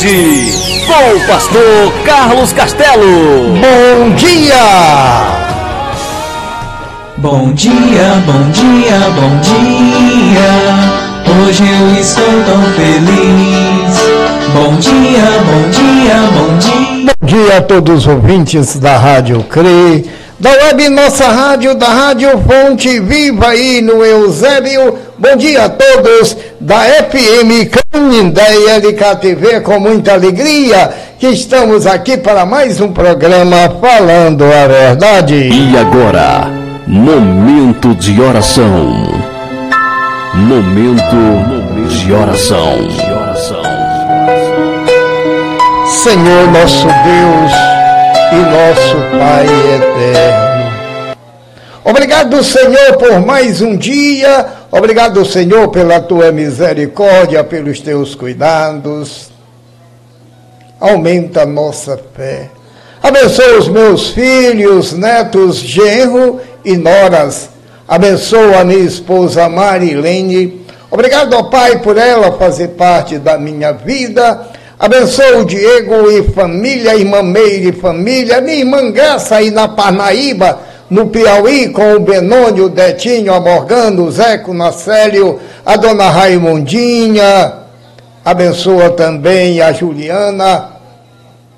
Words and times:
Verdade, 0.00 0.52
com 0.86 1.16
o 1.16 1.20
pastor 1.26 1.92
Carlos 2.06 2.54
Castelo. 2.54 3.52
Bom 3.60 4.14
dia! 4.14 4.54
Bom 7.18 7.52
dia, 7.52 8.14
bom 8.24 8.50
dia, 8.50 8.98
bom 9.14 9.36
dia. 9.40 10.48
Hoje 11.44 11.64
eu 11.64 11.92
estou 12.00 12.42
tão 12.44 12.62
feliz. 12.72 14.00
Bom 14.54 14.74
dia, 14.76 15.28
bom 15.44 15.68
dia, 15.68 16.16
bom 16.32 16.56
dia. 16.58 17.12
Bom 17.20 17.26
dia 17.26 17.58
a 17.58 17.62
todos 17.62 18.00
os 18.00 18.06
ouvintes 18.06 18.76
da 18.76 18.96
Rádio 18.96 19.44
CRE, 19.44 20.10
da 20.38 20.50
Web 20.50 20.88
Nossa 20.88 21.28
Rádio, 21.28 21.74
da 21.74 21.88
Rádio 21.88 22.42
Fonte 22.48 23.00
Viva 23.00 23.48
aí 23.48 23.82
no 23.82 24.02
Eusébio. 24.02 24.98
Bom 25.18 25.36
dia 25.36 25.66
a 25.66 25.68
todos 25.68 26.34
da 26.70 26.82
FM 26.82 27.68
Canindé 27.90 28.76
LKTV, 28.76 29.60
com 29.60 29.80
muita 29.80 30.12
alegria 30.12 30.88
que 31.18 31.26
estamos 31.26 31.84
aqui 31.84 32.16
para 32.16 32.46
mais 32.46 32.80
um 32.80 32.92
programa 32.92 33.56
Falando 33.80 34.44
a 34.44 34.68
Verdade. 34.68 35.34
E 35.34 35.76
agora, 35.76 36.48
momento 36.86 37.92
de 37.96 38.20
oração. 38.20 39.04
Momento 40.32 41.88
de 41.88 42.12
oração. 42.12 42.88
Senhor 45.88 46.52
nosso 46.52 46.86
Deus 46.86 47.52
e 48.30 48.36
nosso 48.36 48.96
Pai 49.18 49.46
eterno. 49.74 50.50
Obrigado, 51.82 52.44
Senhor, 52.44 52.96
por 52.96 53.18
mais 53.26 53.60
um 53.60 53.76
dia. 53.76 54.59
Obrigado, 54.72 55.24
Senhor, 55.24 55.68
pela 55.68 56.00
tua 56.00 56.30
misericórdia, 56.30 57.42
pelos 57.42 57.80
teus 57.80 58.14
cuidados. 58.14 59.28
Aumenta 60.78 61.42
a 61.42 61.46
nossa 61.46 61.98
fé. 62.14 62.50
Abençoa 63.02 63.58
os 63.58 63.68
meus 63.68 64.10
filhos, 64.10 64.92
netos, 64.92 65.56
genro 65.56 66.40
e 66.64 66.76
noras. 66.76 67.50
Abençoa 67.88 68.60
a 68.60 68.64
minha 68.64 68.84
esposa 68.84 69.48
Marilene. 69.48 70.64
Obrigado, 70.88 71.34
ó 71.34 71.42
Pai, 71.44 71.80
por 71.80 71.98
ela 71.98 72.32
fazer 72.32 72.68
parte 72.68 73.18
da 73.18 73.36
minha 73.36 73.72
vida. 73.72 74.40
Abençoa 74.78 75.38
o 75.38 75.44
Diego 75.44 76.08
e 76.10 76.22
família, 76.30 76.94
irmã 76.94 77.22
Meire 77.22 77.70
e 77.70 77.72
família, 77.72 78.40
minha 78.40 78.58
irmã 78.58 78.90
Graça 78.92 79.36
aí 79.36 79.50
na 79.50 79.66
Parnaíba, 79.66 80.60
no 80.90 81.06
Piauí, 81.06 81.68
com 81.68 81.94
o 81.94 82.00
Benônio, 82.00 82.64
o 82.64 82.68
Detinho, 82.68 83.32
a 83.32 83.40
Morgano, 83.40 84.04
o 84.04 84.10
Zeco, 84.10 84.50
o 84.50 84.54
Nacélio, 84.54 85.38
a 85.64 85.76
dona 85.76 86.10
Raimundinha. 86.10 87.54
Abençoa 88.24 88.90
também 88.90 89.62
a 89.62 89.72
Juliana, 89.72 90.72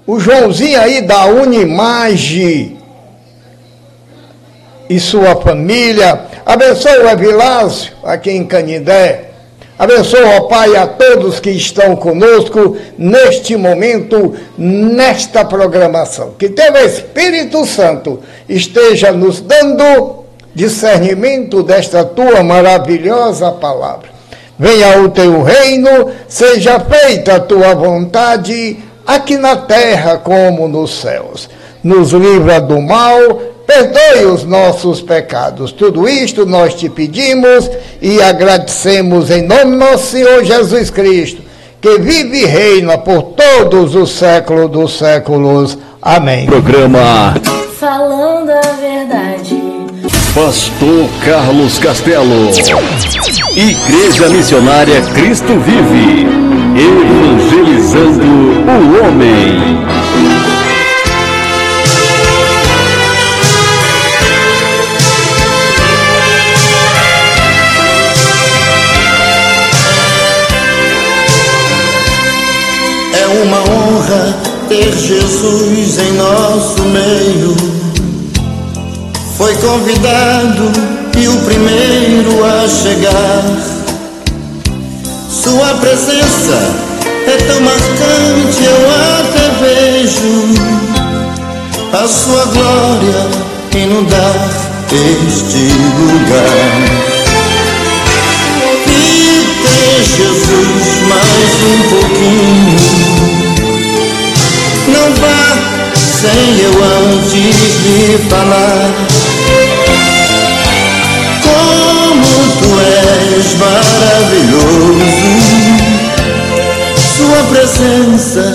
o 0.06 0.20
Joãozinho 0.20 0.80
aí 0.80 1.00
da 1.00 1.24
Unimage 1.26 2.76
e 4.88 5.00
sua 5.00 5.40
família. 5.40 6.26
Abençoa 6.44 7.04
o 7.04 7.08
Evilásio 7.08 7.92
aqui 8.04 8.30
em 8.30 8.44
Canindé. 8.44 9.31
Abençoa, 9.82 10.36
ó 10.36 10.40
Pai, 10.42 10.76
a 10.76 10.86
todos 10.86 11.40
que 11.40 11.50
estão 11.50 11.96
conosco 11.96 12.76
neste 12.96 13.56
momento, 13.56 14.32
nesta 14.56 15.44
programação. 15.44 16.34
Que 16.38 16.48
teu 16.48 16.72
Espírito 16.86 17.66
Santo 17.66 18.20
esteja 18.48 19.10
nos 19.10 19.40
dando 19.40 20.22
discernimento 20.54 21.64
desta 21.64 22.04
tua 22.04 22.44
maravilhosa 22.44 23.50
palavra. 23.50 24.08
Venha 24.56 25.00
o 25.00 25.08
teu 25.08 25.42
reino, 25.42 26.12
seja 26.28 26.78
feita 26.78 27.34
a 27.34 27.40
tua 27.40 27.74
vontade, 27.74 28.78
aqui 29.04 29.36
na 29.36 29.56
terra 29.56 30.16
como 30.16 30.68
nos 30.68 31.00
céus. 31.00 31.50
Nos 31.82 32.12
livra 32.12 32.60
do 32.60 32.80
mal, 32.80 33.18
perdoe 33.72 34.26
os 34.26 34.44
nossos 34.44 35.00
pecados. 35.00 35.72
Tudo 35.72 36.08
isto 36.08 36.44
nós 36.44 36.74
te 36.74 36.88
pedimos 36.88 37.70
e 38.00 38.20
agradecemos 38.20 39.30
em 39.30 39.42
nome 39.42 39.72
do 39.72 39.76
nosso 39.78 40.10
Senhor 40.12 40.44
Jesus 40.44 40.90
Cristo, 40.90 41.40
que 41.80 41.98
vive 41.98 42.42
e 42.42 42.46
reina 42.46 42.98
por 42.98 43.22
todos 43.22 43.94
os 43.94 44.10
séculos 44.10 44.70
dos 44.70 44.98
séculos. 44.98 45.78
Amém. 46.00 46.46
Programa 46.46 47.34
Falando 47.78 48.50
a 48.50 48.60
verdade. 48.60 49.60
Pastor 50.34 51.08
Carlos 51.24 51.78
Castelo. 51.78 52.50
Igreja 53.56 54.28
Missionária 54.28 55.00
Cristo 55.14 55.58
Vive. 55.58 56.26
Evangelizando 56.78 58.24
o 58.24 59.04
homem. 59.04 60.11
Jesus 75.02 75.98
em 75.98 76.12
nosso 76.12 76.80
meio. 76.82 77.56
Foi 79.36 79.52
convidado 79.56 80.70
e 81.18 81.26
o 81.26 81.36
primeiro 81.38 82.44
a 82.44 82.68
chegar. 82.68 83.42
Sua 85.28 85.74
presença 85.80 86.56
é 87.26 87.36
tão 87.48 87.60
marcante, 87.62 88.62
eu 88.64 88.80
até 89.18 89.50
vejo 89.60 90.54
a 91.92 92.06
sua 92.06 92.44
glória 92.44 93.26
inundar 93.74 94.50
este 94.92 95.64
lugar. 95.98 96.72
E 98.86 99.44
ter 99.66 100.04
Jesus 100.04 100.84
mais 101.08 101.52
um 101.64 101.82
pouquinho. 101.90 102.81
Sem 105.94 106.60
eu 106.60 106.72
antes 106.84 107.56
lhe 107.84 108.18
falar. 108.28 108.90
Como 111.42 112.30
tu 112.58 112.70
és 112.80 113.46
maravilhoso. 113.54 114.82
Sua 117.16 117.40
presença 117.50 118.52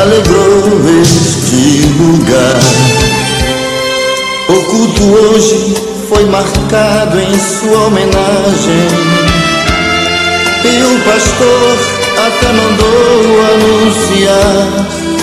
alegrou 0.00 0.64
este 1.02 1.86
lugar. 1.98 2.60
O 4.48 4.60
culto 4.64 5.04
hoje 5.04 5.74
foi 6.08 6.24
marcado 6.26 7.20
em 7.20 7.38
sua 7.38 7.86
homenagem. 7.86 8.88
E 10.64 10.82
o 10.82 10.98
pastor 11.04 11.78
até 12.26 12.52
mandou 12.52 13.40
anunciar 13.54 15.13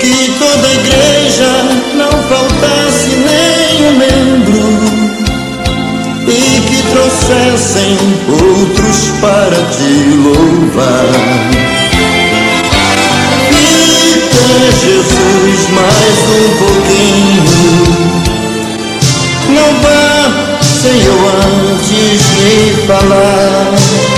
que 0.00 0.32
toda 0.38 0.66
a 0.66 0.72
igreja 0.72 1.52
não 1.94 2.10
faltasse 2.10 3.10
nenhum 3.16 3.98
membro 3.98 4.62
e 6.26 6.60
que 6.62 6.82
trouxessem 6.90 7.96
outros 8.28 9.10
para 9.20 9.56
te 9.70 9.92
louvar. 10.16 11.06
Ter 14.30 14.72
Jesus 14.72 15.60
mais 15.70 16.18
um 16.30 16.48
pouquinho. 16.58 18.10
Não 19.50 19.70
vá 19.82 20.10
eu 20.88 21.18
antes 21.72 22.22
lhe 22.38 22.86
falar. 22.86 24.09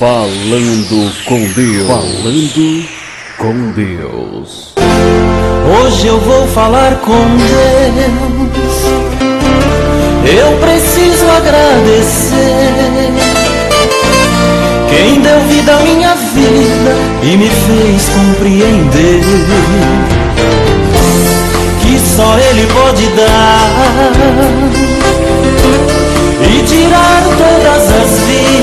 Falando 0.00 1.12
com 1.26 1.44
Deus. 1.52 1.86
Falando 1.86 2.88
com 3.36 3.72
Deus. 3.72 4.72
Hoje 5.78 6.06
eu 6.06 6.18
vou 6.20 6.48
falar 6.48 6.94
com 7.00 7.12
Deus. 7.36 8.76
Eu 10.24 10.56
preciso 10.56 11.26
agradecer. 11.36 12.32
Quem 14.88 15.20
deu 15.20 15.38
vida 15.40 15.76
à 15.76 15.80
minha 15.80 16.14
vida 16.14 16.96
e 17.22 17.36
me 17.36 17.50
fez 17.50 18.08
compreender 18.08 19.20
que 21.82 21.98
só 22.16 22.38
Ele 22.38 22.66
pode 22.72 23.06
dar 23.08 24.10
e 26.48 26.62
tirar 26.62 27.22
todas 27.36 27.82
as 27.82 28.18
vidas. 28.20 28.59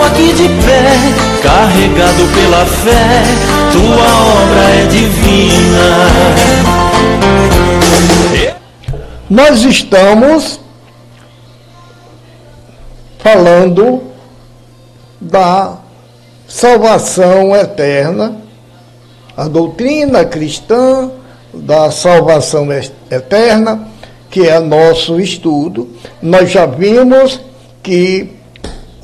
Estou 0.00 0.04
aqui 0.04 0.32
de 0.32 0.48
pé, 0.48 0.96
carregado 1.42 2.26
pela 2.34 2.64
fé, 2.64 3.22
tua 3.72 4.10
obra 4.42 4.62
é 4.70 4.86
divina. 4.86 5.88
nós 9.28 9.62
estamos 9.62 10.58
falando 13.18 14.02
da 15.20 15.76
salvação 16.48 17.54
eterna, 17.54 18.36
a 19.36 19.46
doutrina 19.48 20.24
cristã 20.24 21.10
da 21.52 21.90
salvação 21.90 22.68
eterna, 23.10 23.86
que 24.30 24.48
é 24.48 24.58
nosso 24.60 25.20
estudo. 25.20 25.90
Nós 26.22 26.50
já 26.50 26.64
vimos 26.64 27.40
que 27.82 28.39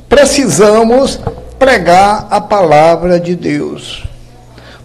precisamos 0.09 1.21
pregar 1.59 2.27
a 2.31 2.41
palavra 2.41 3.19
de 3.19 3.35
Deus. 3.35 4.05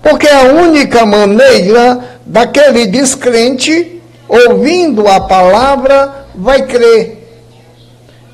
Porque 0.01 0.27
a 0.27 0.43
única 0.43 1.05
maneira 1.05 2.19
daquele 2.25 2.87
descrente, 2.87 4.01
ouvindo 4.27 5.07
a 5.07 5.19
palavra, 5.19 6.25
vai 6.33 6.63
crer. 6.65 7.17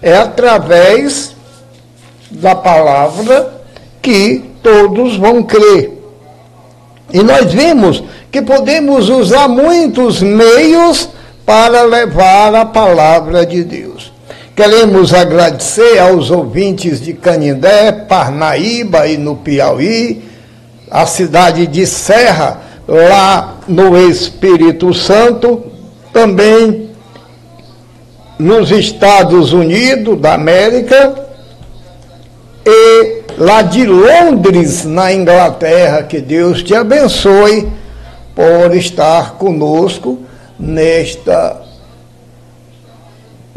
É 0.02 0.16
através 0.16 1.36
da 2.30 2.56
palavra 2.56 3.62
que 4.02 4.46
todos 4.62 5.18
vão 5.18 5.44
crer. 5.44 5.98
E 7.12 7.22
nós 7.24 7.52
vimos 7.52 8.04
que 8.32 8.42
podemos 8.42 9.10
usar 9.10 9.48
muitos 9.48 10.22
meios 10.22 11.10
para 11.46 11.84
levar 11.84 12.54
a 12.54 12.66
palavra 12.66 13.46
de 13.46 13.64
Deus. 13.64 14.12
Queremos 14.58 15.14
agradecer 15.14 16.00
aos 16.00 16.32
ouvintes 16.32 17.00
de 17.00 17.14
Canindé, 17.14 17.92
Parnaíba 17.92 19.06
e 19.06 19.16
no 19.16 19.36
Piauí, 19.36 20.24
a 20.90 21.06
cidade 21.06 21.68
de 21.68 21.86
Serra, 21.86 22.62
lá 22.88 23.58
no 23.68 23.96
Espírito 24.10 24.96
Santo, 24.96 25.64
também 26.12 26.90
nos 28.40 28.72
Estados 28.72 29.54
Unidos 29.54 30.20
da 30.20 30.34
América 30.34 31.14
e 32.66 33.22
lá 33.38 33.62
de 33.62 33.86
Londres, 33.86 34.86
na 34.86 35.14
Inglaterra. 35.14 36.02
Que 36.02 36.20
Deus 36.20 36.64
te 36.64 36.74
abençoe 36.74 37.72
por 38.34 38.76
estar 38.76 39.36
conosco 39.36 40.18
nesta 40.60 41.67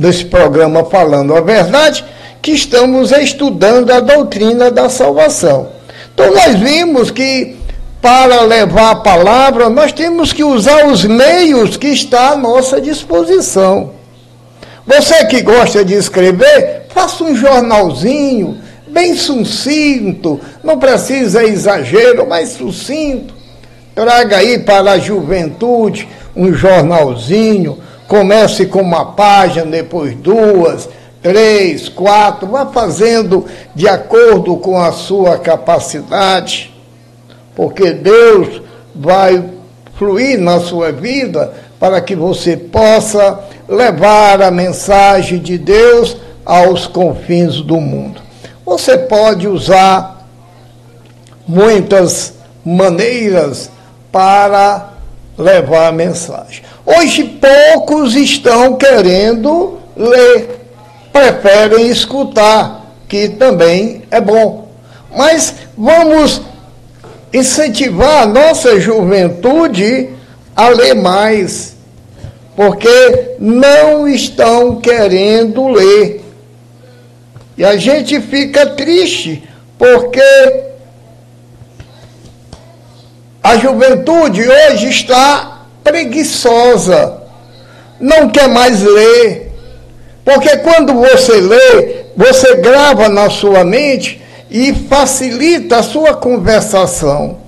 nesse 0.00 0.25
programa 0.25 0.82
falando 0.87 1.37
a 1.37 1.43
verdade, 1.43 2.02
que 2.41 2.52
estamos 2.52 3.12
estudando 3.12 3.91
a 3.91 4.00
doutrina 4.00 4.70
da 4.70 4.88
salvação. 4.88 5.69
Então 6.14 6.32
nós 6.32 6.55
vimos 6.58 7.11
que 7.11 7.56
para 8.00 8.41
levar 8.41 8.93
a 8.93 8.94
palavra, 8.97 9.69
nós 9.69 9.93
temos 9.93 10.32
que 10.32 10.43
usar 10.43 10.87
os 10.87 11.05
meios 11.05 11.76
que 11.76 11.88
está 11.88 12.31
à 12.31 12.37
nossa 12.37 12.81
disposição. 12.81 13.91
Você 14.87 15.26
que 15.26 15.43
gosta 15.43 15.85
de 15.85 15.93
escrever, 15.94 16.87
faça 16.94 17.23
um 17.23 17.37
jornalzinho, 17.37 18.58
bem 18.88 19.14
sucinto, 19.14 20.41
não 20.64 20.79
precisa 20.79 21.44
exagero, 21.44 22.26
mas 22.26 22.52
sucinto. 22.52 23.35
Traga 23.94 24.38
aí 24.38 24.61
para 24.61 24.93
a 24.93 24.99
juventude 24.99 26.08
um 26.35 26.55
jornalzinho, 26.55 27.79
comece 28.11 28.67
com 28.67 28.81
uma 28.81 29.12
página, 29.12 29.67
depois 29.67 30.17
duas, 30.17 30.89
três, 31.23 31.89
quatro, 31.89 32.49
vá 32.49 32.67
fazendo 32.67 33.47
de 33.73 33.87
acordo 33.87 34.57
com 34.57 34.77
a 34.77 34.91
sua 34.91 35.39
capacidade, 35.39 36.75
porque 37.55 37.93
Deus 37.93 38.62
vai 38.93 39.45
fluir 39.95 40.41
na 40.41 40.59
sua 40.59 40.91
vida 40.91 41.55
para 41.79 42.01
que 42.01 42.17
você 42.17 42.57
possa 42.57 43.45
levar 43.69 44.43
a 44.43 44.51
mensagem 44.51 45.39
de 45.39 45.57
Deus 45.57 46.17
aos 46.45 46.89
confins 46.89 47.61
do 47.61 47.77
mundo. 47.77 48.21
Você 48.67 48.99
pode 48.99 49.47
usar 49.47 50.27
muitas 51.47 52.35
maneiras 52.65 53.71
para 54.11 54.95
levar 55.39 55.87
a 55.87 55.93
mensagem. 55.93 56.70
Hoje 56.85 57.25
poucos 57.25 58.15
estão 58.15 58.77
querendo 58.77 59.79
ler, 59.97 60.61
preferem 61.12 61.88
escutar, 61.88 62.87
que 63.09 63.29
também 63.29 64.03
é 64.11 64.21
bom. 64.21 64.69
Mas 65.14 65.55
vamos 65.76 66.40
incentivar 67.33 68.23
a 68.23 68.26
nossa 68.26 68.81
juventude 68.81 70.09
a 70.57 70.69
ler 70.69 70.95
mais, 70.95 71.76
porque 72.57 73.37
não 73.38 74.09
estão 74.09 74.81
querendo 74.81 75.69
ler. 75.69 76.25
E 77.57 77.64
a 77.64 77.76
gente 77.76 78.21
fica 78.21 78.66
triste, 78.66 79.47
porque 79.76 80.64
a 83.43 83.57
juventude 83.57 84.43
hoje 84.49 84.88
está 84.88 85.60
preguiçosa, 85.83 87.23
não 87.99 88.29
quer 88.29 88.49
mais 88.49 88.83
ler. 88.83 89.53
Porque 90.25 90.59
quando 90.59 90.95
você 90.95 91.41
lê, 91.41 92.05
você 92.17 92.57
grava 92.57 93.09
na 93.09 93.31
sua 93.31 93.65
mente 93.65 94.21
e 94.51 94.73
facilita 94.75 95.79
a 95.79 95.83
sua 95.83 96.15
conversação. 96.15 97.39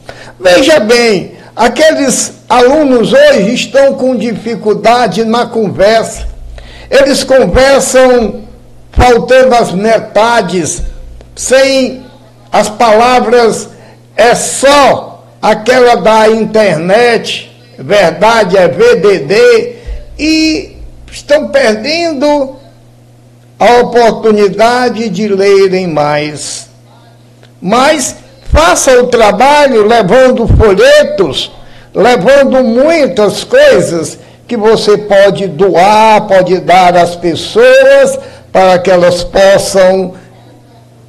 Veja 0.41 0.81
bem, 0.81 1.33
aqueles 1.55 2.35
alunos 2.49 3.13
hoje 3.13 3.55
estão 3.55 3.95
com 3.95 4.17
dificuldade 4.17 5.25
na 5.25 5.47
conversa. 5.47 6.27
Eles 6.91 7.25
conversam 7.25 8.43
faltando 8.93 9.55
as 9.55 9.73
metades, 9.73 10.83
sem 11.35 12.05
as 12.51 12.69
palavras 12.69 13.69
é 14.17 14.35
só 14.35 15.25
aquela 15.41 15.97
da 15.97 16.29
internet, 16.29 17.52
verdade 17.79 18.57
é 18.57 18.69
VDD, 18.69 19.77
e 20.19 20.77
estão 21.11 21.49
perdendo 21.49 22.57
a 23.59 23.81
oportunidade 23.81 25.09
de 25.09 25.29
lerem 25.29 25.87
mais. 25.87 26.69
Mas 27.61 28.17
faça 28.53 29.01
o 29.01 29.07
trabalho 29.07 29.87
levando 29.87 30.49
folhetos, 30.49 31.53
levando 31.95 32.65
muitas 32.65 33.45
coisas 33.45 34.19
que 34.49 34.57
você 34.57 34.99
pode 34.99 35.47
doar, 35.47 36.27
pode 36.27 36.59
dar 36.59 36.97
às 36.97 37.15
pessoas 37.15 38.19
para 38.51 38.79
que 38.79 38.91
elas 38.91 39.25
possam 39.25 40.15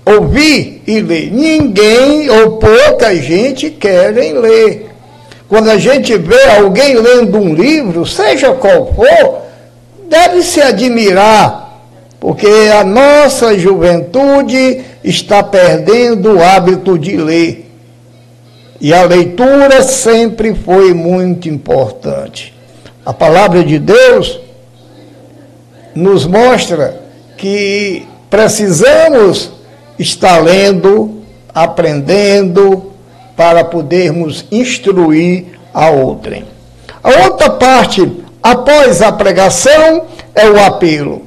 ouvir 0.06 0.84
e 0.86 1.02
ler. 1.02 1.32
Ninguém 1.32 2.30
ou 2.30 2.58
pouca 2.58 3.16
gente 3.16 3.70
querem 3.70 4.34
ler. 4.34 4.93
Quando 5.54 5.70
a 5.70 5.78
gente 5.78 6.18
vê 6.18 6.46
alguém 6.58 6.96
lendo 6.96 7.38
um 7.38 7.54
livro, 7.54 8.08
seja 8.08 8.54
qual 8.54 8.92
for, 8.92 9.42
deve 10.10 10.42
se 10.42 10.60
admirar, 10.60 11.80
porque 12.20 12.48
a 12.76 12.84
nossa 12.84 13.56
juventude 13.56 14.84
está 15.04 15.44
perdendo 15.44 16.38
o 16.38 16.44
hábito 16.44 16.98
de 16.98 17.16
ler. 17.18 17.72
E 18.82 18.92
a 18.96 19.04
leitura 19.04 19.84
sempre 19.84 20.56
foi 20.56 20.92
muito 20.92 21.48
importante. 21.48 22.52
A 23.06 23.14
palavra 23.14 23.64
de 23.64 23.78
Deus 23.78 24.40
nos 25.94 26.26
mostra 26.26 27.00
que 27.38 28.08
precisamos 28.28 29.52
está 30.00 30.40
lendo, 30.40 31.22
aprendendo, 31.54 32.93
para 33.36 33.64
podermos 33.64 34.46
instruir 34.52 35.60
a 35.74 35.90
outrem. 35.90 36.46
A 37.04 37.10
outra 37.26 37.50
parte, 37.50 38.24
após 38.42 39.02
a 39.02 39.12
pregação, 39.12 40.06
é 40.36 40.50
o 40.50 40.64
apelo. 40.64 41.24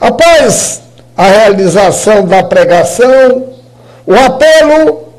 Após 0.00 0.82
a 1.16 1.26
realização 1.26 2.26
da 2.26 2.42
pregação, 2.42 3.44
o 4.06 4.14
apelo 4.14 5.12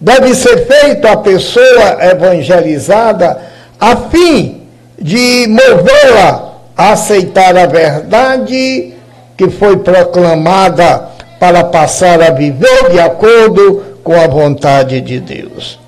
deve 0.00 0.34
ser 0.34 0.66
feito 0.66 1.06
à 1.06 1.16
pessoa 1.16 2.04
evangelizada 2.04 3.40
a 3.80 3.96
fim 3.96 4.62
de 4.98 5.46
movê-la 5.48 6.54
a 6.76 6.92
aceitar 6.92 7.56
a 7.56 7.66
verdade 7.66 8.94
que 9.36 9.50
foi 9.50 9.78
proclamada 9.78 11.08
para 11.38 11.64
passar 11.64 12.22
a 12.22 12.30
viver 12.30 12.90
de 12.90 13.00
acordo 13.00 13.82
com 14.06 14.14
a 14.14 14.28
vontade 14.28 15.00
de 15.00 15.18
Deus. 15.18 15.80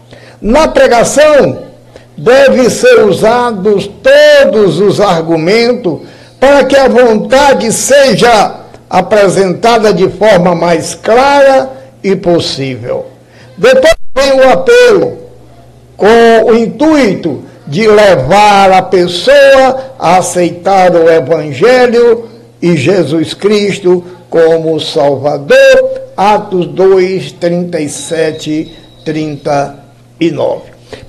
Na 0.42 0.66
pregação, 0.66 1.58
devem 2.16 2.68
ser 2.68 3.04
usados 3.04 3.88
todos 4.02 4.80
os 4.80 5.00
argumentos 5.00 6.00
para 6.40 6.64
que 6.64 6.74
a 6.74 6.88
vontade 6.88 7.70
seja 7.72 8.56
apresentada 8.90 9.94
de 9.94 10.08
forma 10.08 10.52
mais 10.52 10.96
clara 10.96 11.70
e 12.02 12.16
possível. 12.16 13.06
Depois 13.56 13.94
vem 14.16 14.32
o 14.40 14.50
apelo, 14.50 15.18
com 15.96 16.50
o 16.50 16.56
intuito 16.56 17.44
de 17.68 17.86
levar 17.86 18.72
a 18.72 18.82
pessoa 18.82 19.92
a 19.96 20.16
aceitar 20.16 20.90
o 20.90 21.08
Evangelho 21.08 22.28
e 22.60 22.76
Jesus 22.76 23.32
Cristo 23.32 24.04
como 24.28 24.80
Salvador. 24.80 26.08
Atos 26.16 26.66
2, 26.66 27.32
37, 27.32 28.72
39. 29.04 30.62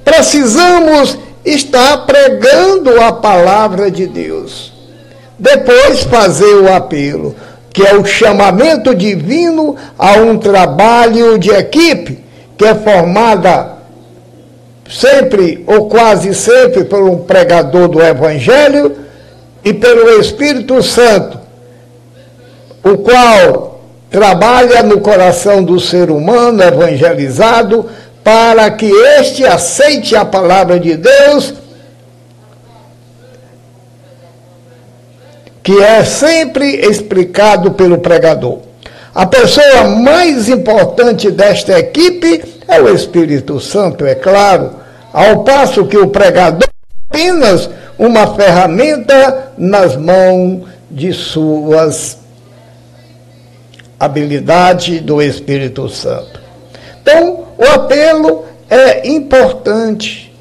Precisamos 0.04 1.18
estar 1.44 2.06
pregando 2.06 3.02
a 3.02 3.14
palavra 3.14 3.90
de 3.90 4.06
Deus. 4.06 4.72
Depois 5.38 6.04
fazer 6.04 6.56
o 6.56 6.74
apelo, 6.74 7.36
que 7.72 7.82
é 7.82 7.96
o 7.96 8.06
chamamento 8.06 8.94
divino 8.94 9.76
a 9.98 10.14
um 10.14 10.38
trabalho 10.38 11.40
de 11.40 11.50
equipe, 11.50 12.20
que 12.58 12.66
é 12.66 12.76
formada 12.76 13.80
sempre 14.90 15.64
ou 15.68 15.88
quase 15.88 16.34
sempre 16.34 16.84
por 16.84 17.04
um 17.04 17.20
pregador 17.20 17.88
do 17.88 18.02
Evangelho 18.02 18.96
e 19.64 19.74
pelo 19.74 20.20
Espírito 20.20 20.82
Santo, 20.82 21.40
o 22.90 22.98
qual 22.98 23.82
trabalha 24.10 24.82
no 24.84 25.00
coração 25.00 25.64
do 25.64 25.80
ser 25.80 26.10
humano 26.10 26.64
evangelizado 26.64 27.86
para 28.24 28.70
que 28.72 28.90
este 29.20 29.46
aceite 29.46 30.16
a 30.16 30.26
palavra 30.26 30.80
de 30.80 30.96
Deus, 30.96 31.54
que 35.64 35.80
é 35.82 36.04
sempre 36.04 36.78
explicado 36.78 37.72
pelo 37.72 38.00
pregador. 38.00 38.60
A 39.14 39.26
pessoa 39.26 39.84
mais 39.84 40.50
importante 40.50 41.32
desta 41.32 41.78
equipe 41.78 42.44
é 42.68 42.82
o 42.82 42.94
Espírito 42.94 43.60
Santo, 43.60 44.06
é 44.06 44.16
claro, 44.16 44.72
ao 45.12 45.44
passo 45.44 45.86
que 45.86 45.98
o 45.98 46.08
pregador 46.08 46.68
é 47.12 47.16
apenas 47.16 47.70
uma 47.98 48.36
ferramenta 48.36 49.52
nas 49.58 49.96
mãos 49.96 50.62
de 50.90 51.12
suas 51.14 52.18
habilidades 54.00 55.02
do 55.02 55.22
Espírito 55.22 55.90
Santo. 55.90 56.40
Então, 57.02 57.46
o 57.58 57.66
apelo 57.66 58.46
é 58.70 59.08
importante, 59.10 60.34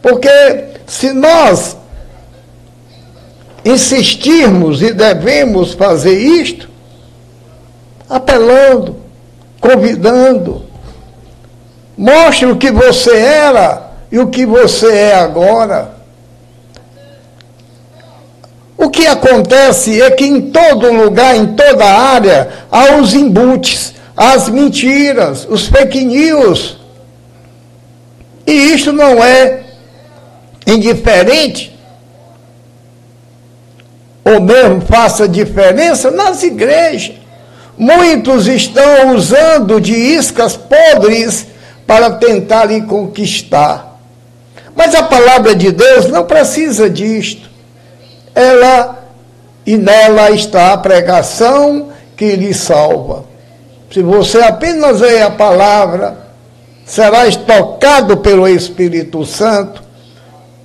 porque 0.00 0.28
se 0.86 1.12
nós 1.12 1.76
insistirmos 3.64 4.82
e 4.82 4.92
devemos 4.92 5.72
fazer 5.72 6.18
isto, 6.18 6.68
apelando, 8.08 8.96
convidando, 9.60 10.66
mostre 11.96 12.46
o 12.46 12.56
que 12.56 12.70
você 12.70 13.16
era 13.16 13.92
e 14.10 14.18
o 14.18 14.28
que 14.28 14.44
você 14.44 14.92
é 14.92 15.14
agora. 15.14 16.01
O 18.82 18.90
que 18.90 19.06
acontece 19.06 20.02
é 20.02 20.10
que 20.10 20.24
em 20.24 20.50
todo 20.50 20.92
lugar, 20.92 21.36
em 21.36 21.54
toda 21.54 21.84
área, 21.84 22.48
há 22.68 22.96
os 22.96 23.14
embutes, 23.14 23.94
as 24.16 24.48
mentiras, 24.48 25.46
os 25.48 25.68
fake 25.68 26.04
news. 26.04 26.78
E 28.44 28.50
isto 28.50 28.92
não 28.92 29.22
é 29.22 29.60
indiferente, 30.66 31.78
ou 34.24 34.40
mesmo 34.40 34.80
faça 34.80 35.28
diferença 35.28 36.10
nas 36.10 36.42
igrejas. 36.42 37.14
Muitos 37.78 38.48
estão 38.48 39.14
usando 39.14 39.80
de 39.80 39.94
iscas 39.94 40.56
podres 40.56 41.46
para 41.86 42.10
tentar 42.10 42.64
lhe 42.64 42.82
conquistar. 42.82 43.96
Mas 44.74 44.92
a 44.92 45.04
palavra 45.04 45.54
de 45.54 45.70
Deus 45.70 46.08
não 46.08 46.24
precisa 46.24 46.90
disto. 46.90 47.41
Ela 48.34 48.98
e 49.66 49.76
nela 49.76 50.30
está 50.30 50.72
a 50.72 50.78
pregação 50.78 51.90
que 52.16 52.36
lhe 52.36 52.52
salva. 52.52 53.24
Se 53.92 54.02
você 54.02 54.40
apenas 54.40 55.00
lê 55.00 55.22
a 55.22 55.30
palavra, 55.30 56.16
serás 56.84 57.36
tocado 57.36 58.16
pelo 58.18 58.48
Espírito 58.48 59.24
Santo 59.26 59.82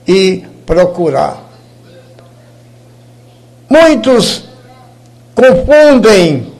e 0.07 0.45
procurar. 0.65 1.43
Muitos 3.69 4.43
confundem 5.35 6.53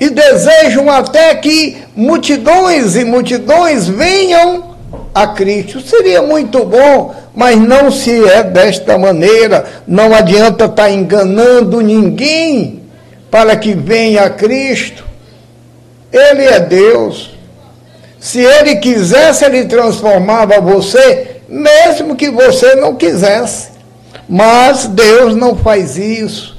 e 0.00 0.10
desejam 0.10 0.90
até 0.90 1.34
que 1.34 1.82
multidões 1.94 2.96
e 2.96 3.04
multidões 3.04 3.88
venham 3.88 4.76
a 5.14 5.26
Cristo. 5.28 5.80
Seria 5.80 6.22
muito 6.22 6.64
bom, 6.64 7.14
mas 7.34 7.58
não 7.58 7.90
se 7.90 8.24
é 8.24 8.44
desta 8.44 8.96
maneira. 8.96 9.64
Não 9.86 10.14
adianta 10.14 10.66
estar 10.66 10.84
tá 10.84 10.90
enganando 10.90 11.80
ninguém 11.80 12.82
para 13.30 13.56
que 13.56 13.74
venha 13.74 14.22
a 14.22 14.30
Cristo. 14.30 15.04
Ele 16.12 16.44
é 16.44 16.60
Deus. 16.60 17.34
Se 18.20 18.38
ele 18.38 18.76
quisesse, 18.76 19.44
ele 19.44 19.64
transformava 19.64 20.60
você, 20.60 21.40
mesmo 21.48 22.14
que 22.14 22.30
você 22.30 22.76
não 22.76 22.94
quisesse. 22.94 23.70
Mas 24.28 24.86
Deus 24.86 25.34
não 25.34 25.56
faz 25.56 25.98
isso. 25.98 26.56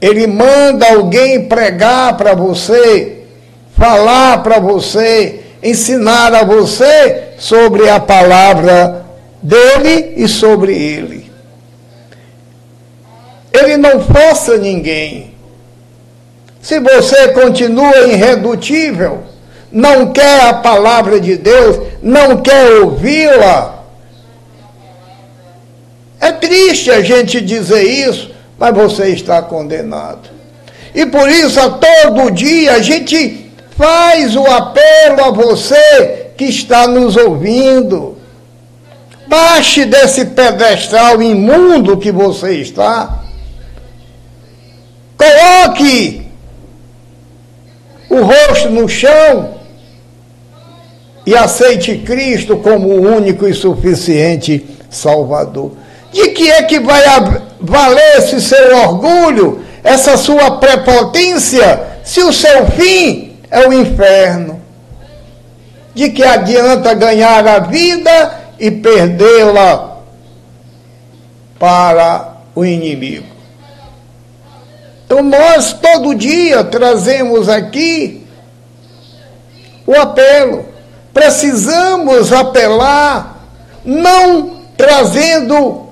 Ele 0.00 0.26
manda 0.26 0.92
alguém 0.92 1.44
pregar 1.46 2.16
para 2.16 2.34
você, 2.34 3.22
falar 3.78 4.42
para 4.42 4.58
você, 4.58 5.40
ensinar 5.62 6.34
a 6.34 6.42
você 6.42 7.28
sobre 7.38 7.88
a 7.88 8.00
palavra 8.00 9.09
dele 9.42 10.14
e 10.16 10.28
sobre 10.28 10.74
ele. 10.74 11.30
Ele 13.52 13.76
não 13.76 14.00
força 14.00 14.56
ninguém. 14.56 15.34
Se 16.60 16.78
você 16.78 17.28
continua 17.28 17.96
irredutível, 18.06 19.22
não 19.72 20.12
quer 20.12 20.42
a 20.42 20.54
palavra 20.54 21.18
de 21.20 21.36
Deus, 21.36 21.80
não 22.02 22.42
quer 22.42 22.82
ouvi-la, 22.82 23.80
é 26.20 26.32
triste 26.32 26.90
a 26.90 27.00
gente 27.00 27.40
dizer 27.40 27.82
isso, 27.82 28.30
mas 28.58 28.74
você 28.74 29.08
está 29.08 29.40
condenado. 29.40 30.28
E 30.94 31.06
por 31.06 31.30
isso, 31.30 31.58
a 31.58 31.70
todo 31.70 32.30
dia, 32.30 32.74
a 32.74 32.82
gente 32.82 33.50
faz 33.76 34.36
o 34.36 34.44
apelo 34.44 35.24
a 35.24 35.30
você 35.30 36.26
que 36.36 36.44
está 36.44 36.86
nos 36.86 37.16
ouvindo. 37.16 38.18
Baixe 39.30 39.84
desse 39.84 40.24
pedestal 40.24 41.22
imundo 41.22 41.96
que 41.96 42.10
você 42.10 42.54
está. 42.54 43.20
Coloque 45.16 46.26
o 48.08 48.22
rosto 48.22 48.70
no 48.70 48.88
chão 48.88 49.54
e 51.24 51.36
aceite 51.36 51.98
Cristo 51.98 52.56
como 52.56 52.88
o 52.88 53.02
único 53.18 53.46
e 53.46 53.54
suficiente 53.54 54.66
Salvador. 54.90 55.74
De 56.12 56.30
que 56.30 56.50
é 56.50 56.64
que 56.64 56.80
vai 56.80 57.04
valer 57.60 58.18
esse 58.18 58.40
seu 58.40 58.76
orgulho, 58.78 59.64
essa 59.84 60.16
sua 60.16 60.58
prepotência, 60.58 62.00
se 62.02 62.20
o 62.20 62.32
seu 62.32 62.66
fim 62.66 63.36
é 63.48 63.68
o 63.68 63.72
inferno. 63.72 64.60
De 65.94 66.10
que 66.10 66.24
adianta 66.24 66.94
ganhar 66.94 67.46
a 67.46 67.60
vida 67.60 68.39
e 68.60 68.70
perdê-la 68.70 69.96
para 71.58 72.36
o 72.54 72.62
inimigo. 72.64 73.26
Então 75.06 75.22
nós 75.22 75.72
todo 75.72 76.14
dia 76.14 76.62
trazemos 76.62 77.48
aqui 77.48 78.26
o 79.86 79.94
apelo. 79.94 80.66
Precisamos 81.12 82.32
apelar, 82.32 83.48
não 83.84 84.60
trazendo 84.76 85.88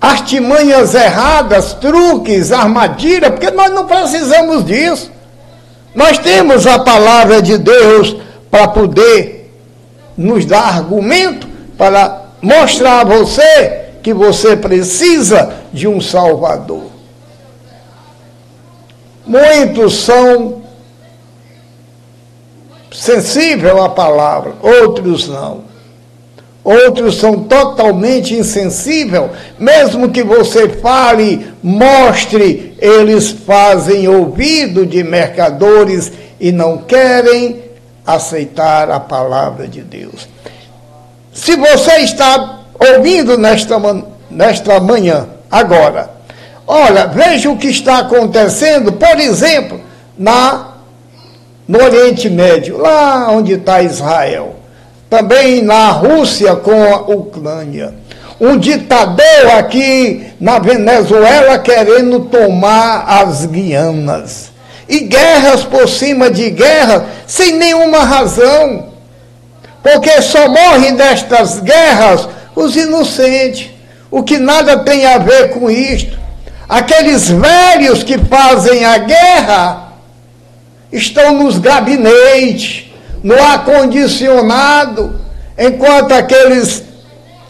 artimanhas 0.00 0.94
erradas, 0.94 1.72
truques, 1.74 2.52
armadilhas, 2.52 3.30
porque 3.30 3.50
nós 3.50 3.70
não 3.70 3.86
precisamos 3.86 4.64
disso. 4.64 5.10
Nós 5.94 6.18
temos 6.18 6.66
a 6.66 6.80
palavra 6.80 7.40
de 7.40 7.56
Deus 7.56 8.16
para 8.50 8.68
poder 8.68 9.50
nos 10.16 10.44
dar 10.44 10.76
argumento 10.76 11.53
para 11.76 12.24
mostrar 12.40 13.00
a 13.00 13.04
você 13.04 13.84
que 14.02 14.12
você 14.12 14.56
precisa 14.56 15.54
de 15.72 15.88
um 15.88 16.00
Salvador. 16.00 16.90
Muitos 19.26 19.94
são 19.94 20.62
sensíveis 22.92 23.76
à 23.76 23.88
palavra, 23.88 24.54
outros 24.62 25.28
não. 25.28 25.64
Outros 26.62 27.16
são 27.16 27.40
totalmente 27.40 28.34
insensíveis, 28.34 29.30
mesmo 29.58 30.08
que 30.08 30.22
você 30.22 30.68
fale, 30.68 31.46
mostre, 31.62 32.74
eles 32.78 33.30
fazem 33.30 34.08
ouvido 34.08 34.86
de 34.86 35.02
mercadores 35.02 36.10
e 36.40 36.50
não 36.50 36.78
querem 36.78 37.62
aceitar 38.06 38.90
a 38.90 38.98
palavra 38.98 39.68
de 39.68 39.82
Deus. 39.82 40.26
Se 41.34 41.56
você 41.56 41.96
está 41.96 42.60
ouvindo 42.78 43.36
nesta, 43.36 43.76
nesta 44.30 44.78
manhã, 44.78 45.26
agora. 45.50 46.10
Olha, 46.66 47.06
veja 47.06 47.50
o 47.50 47.58
que 47.58 47.66
está 47.66 47.98
acontecendo, 47.98 48.92
por 48.92 49.20
exemplo, 49.20 49.80
na, 50.16 50.74
no 51.66 51.82
Oriente 51.82 52.30
Médio, 52.30 52.78
lá 52.78 53.30
onde 53.30 53.54
está 53.54 53.82
Israel. 53.82 54.56
Também 55.10 55.60
na 55.60 55.90
Rússia 55.90 56.54
com 56.56 56.94
a 56.94 57.00
Ucrânia. 57.00 57.94
Um 58.40 58.56
ditador 58.56 59.46
aqui 59.58 60.26
na 60.40 60.58
Venezuela 60.58 61.58
querendo 61.58 62.20
tomar 62.20 63.04
as 63.06 63.44
Guianas. 63.44 64.52
E 64.88 65.00
guerras 65.00 65.64
por 65.64 65.88
cima 65.88 66.30
de 66.30 66.50
guerras, 66.50 67.02
sem 67.26 67.52
nenhuma 67.52 67.98
razão. 68.04 68.93
Porque 69.84 70.22
só 70.22 70.48
morrem 70.48 70.92
nestas 70.92 71.60
guerras 71.60 72.26
os 72.56 72.74
inocentes. 72.74 73.70
O 74.10 74.22
que 74.22 74.38
nada 74.38 74.78
tem 74.78 75.04
a 75.04 75.18
ver 75.18 75.50
com 75.50 75.70
isto. 75.70 76.18
Aqueles 76.66 77.28
velhos 77.28 78.02
que 78.02 78.16
fazem 78.16 78.82
a 78.86 78.96
guerra 78.96 79.92
estão 80.90 81.34
nos 81.34 81.58
gabinetes, 81.58 82.90
no 83.22 83.34
ar-condicionado, 83.34 85.20
enquanto 85.58 86.12
aqueles 86.12 86.82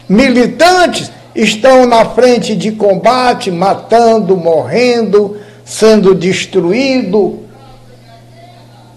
militantes 0.09 1.09
estão 1.33 1.85
na 1.85 2.03
frente 2.03 2.53
de 2.53 2.73
combate, 2.73 3.49
matando, 3.49 4.35
morrendo, 4.35 5.39
sendo 5.63 6.13
destruído. 6.13 7.45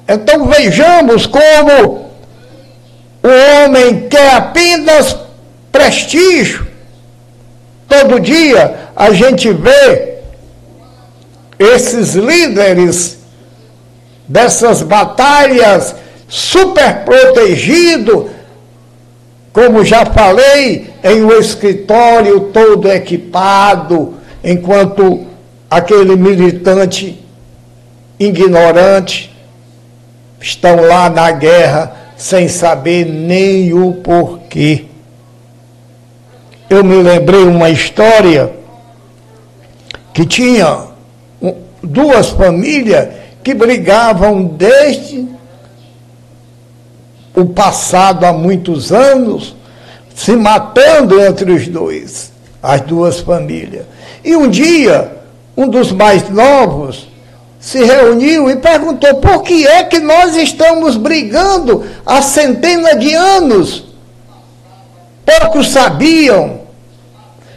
Então 0.09 0.47
vejamos 0.47 1.27
como 1.27 2.08
o 3.29 3.65
homem 3.65 4.09
quer 4.09 4.35
apenas 4.35 5.17
prestígio. 5.71 6.67
Todo 7.89 8.21
dia 8.21 8.89
a 8.95 9.13
gente 9.13 9.53
vê 9.53 10.19
esses 11.59 12.15
líderes 12.15 13.19
dessas 14.27 14.83
batalhas 14.83 15.95
super 16.29 17.05
protegidos, 17.05 18.27
como 19.53 19.85
já 19.85 20.05
falei, 20.05 20.91
em 21.03 21.25
um 21.25 21.33
escritório 21.33 22.41
todo 22.53 22.91
equipado, 22.91 24.15
enquanto 24.45 25.27
aquele 25.71 26.15
militante 26.17 27.25
ignorante 28.19 29.35
estão 30.41 30.77
lá 30.87 31.09
na 31.09 31.31
guerra 31.31 32.08
sem 32.19 32.49
saber 32.49 33.07
nem 33.07 33.73
o 33.73 33.93
porquê. 33.95 34.87
Eu 36.69 36.85
me 36.85 36.97
lembrei 36.97 37.45
uma 37.45 37.71
história 37.71 38.53
que 40.13 40.27
tinha 40.27 40.89
duas 41.83 42.31
famílias 42.31 43.09
que 43.43 43.55
brigavam 43.55 44.45
desde 44.45 45.27
o 47.35 47.47
passado 47.47 48.27
há 48.27 48.33
muitos 48.33 48.93
anos, 48.93 49.55
se 50.15 50.35
matando 50.35 51.21
entre 51.23 51.53
os 51.53 51.69
dois, 51.69 52.33
as 52.61 52.81
duas 52.81 53.21
famílias. 53.21 53.87
E 54.25 54.35
um 54.35 54.49
dia, 54.49 55.17
um 55.57 55.69
dos 55.69 55.93
mais 55.93 56.29
novos 56.29 57.08
se 57.69 57.85
reuniu 57.85 58.49
e 58.49 58.57
perguntou 58.57 59.17
por 59.17 59.43
que 59.43 59.67
é 59.67 59.85
que 59.85 60.01
nós 60.01 60.35
estamos 60.35 60.97
brigando 60.97 61.85
há 62.07 62.23
centenas 62.23 62.99
de 62.99 63.15
anos. 63.15 63.85
Poucos 65.23 65.69
sabiam. 65.69 66.63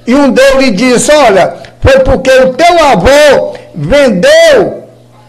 E 0.05 0.13
um 0.13 0.29
deles 0.29 0.75
disse: 0.75 1.13
Olha, 1.13 1.55
foi 1.79 1.99
porque 1.99 2.29
o 2.29 2.51
teu 2.51 2.83
avô 2.83 3.53
vendeu 3.73 4.83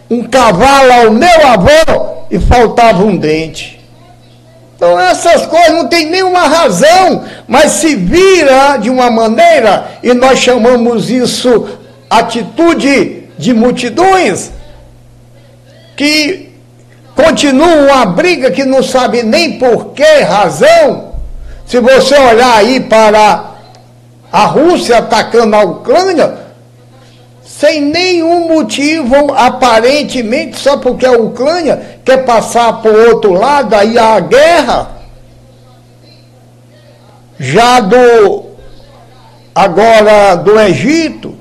um 0.09 0.25
cavalo 0.25 0.91
ao 0.91 1.11
meu 1.11 1.47
avô 1.47 2.25
e 2.29 2.37
faltava 2.37 3.05
um 3.05 3.15
dente. 3.15 3.79
Então 4.75 4.99
essas 4.99 5.45
coisas 5.45 5.71
não 5.71 5.87
tem 5.87 6.09
nenhuma 6.09 6.41
razão, 6.49 7.23
mas 7.47 7.71
se 7.71 7.95
vira 7.95 8.75
de 8.75 8.89
uma 8.89 9.09
maneira, 9.09 9.91
e 10.03 10.13
nós 10.13 10.39
chamamos 10.39 11.09
isso 11.09 11.69
atitude 12.09 13.29
de 13.37 13.53
multidões, 13.53 14.51
que 16.03 16.49
continuam 17.15 17.93
a 17.93 18.05
briga 18.05 18.51
que 18.51 18.65
não 18.65 18.83
sabe 18.83 19.23
nem 19.23 19.57
por 19.57 19.93
que 19.93 20.19
razão. 20.21 21.13
Se 21.65 21.79
você 21.79 22.13
olhar 22.17 22.57
aí 22.57 22.81
para 22.81 23.51
a 24.29 24.45
Rússia 24.45 24.97
atacando 24.97 25.55
a 25.55 25.63
Ucrânia, 25.63 26.39
sem 27.45 27.79
nenhum 27.79 28.49
motivo, 28.49 29.33
aparentemente, 29.33 30.59
só 30.59 30.75
porque 30.75 31.05
a 31.05 31.13
Ucrânia 31.13 31.99
quer 32.03 32.25
passar 32.25 32.81
para 32.81 32.91
o 32.91 33.07
outro 33.07 33.31
lado, 33.31 33.73
aí 33.73 33.97
a 33.97 34.19
guerra. 34.19 34.89
Já 37.39 37.79
do, 37.79 38.47
agora 39.55 40.35
do 40.35 40.59
Egito, 40.59 41.37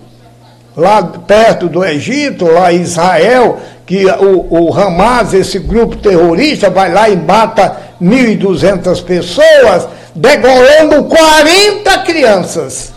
lá 0.76 1.02
perto 1.02 1.68
do 1.68 1.84
Egito, 1.84 2.46
lá 2.46 2.72
Israel, 2.72 3.58
que 3.86 4.06
o, 4.06 4.68
o 4.68 4.74
Hamas, 4.74 5.34
esse 5.34 5.58
grupo 5.58 5.96
terrorista, 5.96 6.70
vai 6.70 6.92
lá 6.92 7.08
e 7.08 7.16
mata 7.16 7.76
1.200 8.00 9.02
pessoas, 9.04 9.88
degolando 10.14 11.04
40 11.04 11.98
crianças 12.04 12.92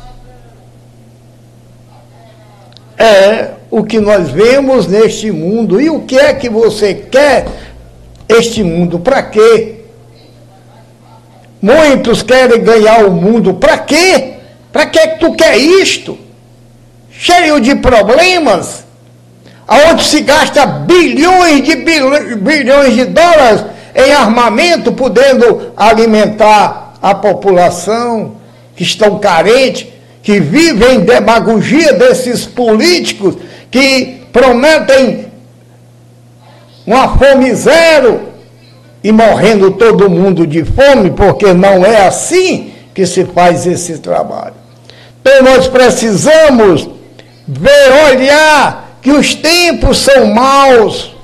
é 2.98 3.52
o 3.70 3.84
que 3.84 4.00
nós 4.00 4.30
vemos 4.30 4.88
neste 4.88 5.32
mundo. 5.32 5.80
E 5.80 5.90
o 5.90 6.02
que 6.02 6.18
é 6.18 6.34
que 6.34 6.50
você 6.50 6.94
quer 6.94 7.46
este 8.28 8.64
mundo? 8.64 9.00
Para 9.00 9.24
quê? 9.24 9.76
Muitos 11.62 12.22
querem 12.22 12.64
ganhar 12.64 13.06
o 13.06 13.12
mundo. 13.12 13.54
Para 13.54 13.78
quê? 13.78 14.36
Para 14.72 14.86
que 14.86 15.08
tu 15.20 15.34
quer 15.34 15.58
isto? 15.58 16.18
Cheio 17.10 17.60
de 17.60 17.76
problemas, 17.76 18.85
aonde 19.68 20.04
se 20.04 20.22
gasta 20.22 20.66
bilhões 20.66 21.64
de 21.64 21.76
bilhões 21.76 22.94
de 22.94 23.06
dólares 23.06 23.66
em 23.96 24.12
armamento, 24.12 24.92
podendo 24.92 25.72
alimentar 25.76 26.94
a 27.02 27.16
população 27.16 28.36
que 28.76 28.84
estão 28.84 29.20
carentes 29.20 29.88
que 30.22 30.40
vivem 30.40 31.02
demagogia 31.02 31.94
desses 31.94 32.46
políticos 32.46 33.36
que 33.70 34.22
prometem 34.34 35.28
uma 36.86 37.18
fome 37.18 37.54
zero 37.54 38.34
e 39.04 39.12
morrendo 39.12 39.72
todo 39.72 40.10
mundo 40.10 40.48
de 40.48 40.64
fome, 40.66 41.12
porque 41.12 41.54
não 41.54 41.86
é 41.86 42.08
assim 42.08 42.74
que 42.94 43.06
se 43.06 43.24
faz 43.26 43.68
esse 43.68 44.00
trabalho. 44.00 44.56
Então 45.22 45.44
nós 45.44 45.68
precisamos 45.68 46.90
ver, 47.48 48.12
olhar 48.12 48.85
que 49.06 49.12
os 49.12 49.36
tempos 49.36 50.00
são 50.00 50.34
maus, 50.34 51.16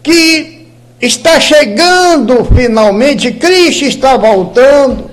que 0.00 0.68
está 1.00 1.40
chegando 1.40 2.44
finalmente, 2.54 3.32
Cristo 3.32 3.84
está 3.84 4.16
voltando. 4.16 5.10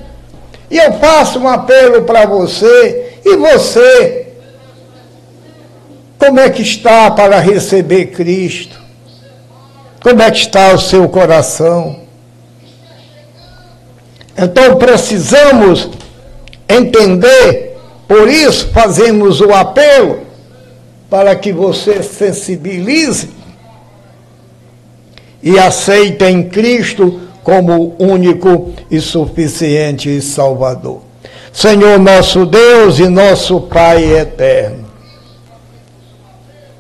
E 0.70 0.78
eu 0.78 0.94
faço 1.00 1.40
um 1.40 1.48
apelo 1.48 2.04
para 2.04 2.28
você, 2.28 3.20
e 3.26 3.36
você, 3.36 4.28
como 6.20 6.40
é 6.40 6.52
que 6.52 6.62
está 6.62 7.10
para 7.10 7.40
receber 7.40 8.12
Cristo? 8.12 8.80
Como 10.04 10.22
é 10.22 10.30
que 10.30 10.38
está 10.38 10.72
o 10.76 10.78
seu 10.78 11.10
coração? 11.10 12.02
Então 14.38 14.76
precisamos 14.76 15.90
entender, 16.70 17.76
por 18.08 18.28
isso 18.28 18.70
fazemos 18.72 19.42
o 19.42 19.52
apelo 19.52 20.29
para 21.10 21.36
que 21.36 21.52
você 21.52 22.04
sensibilize 22.04 23.30
e 25.42 25.58
aceite 25.58 26.26
em 26.26 26.48
Cristo 26.50 27.22
como 27.44 27.96
único 27.98 28.72
e 28.92 29.00
suficiente 29.00 30.22
Salvador. 30.22 31.02
Senhor 31.52 31.98
nosso 31.98 32.46
Deus 32.46 33.00
e 33.00 33.08
nosso 33.08 33.62
Pai 33.62 34.04
eterno. 34.18 34.88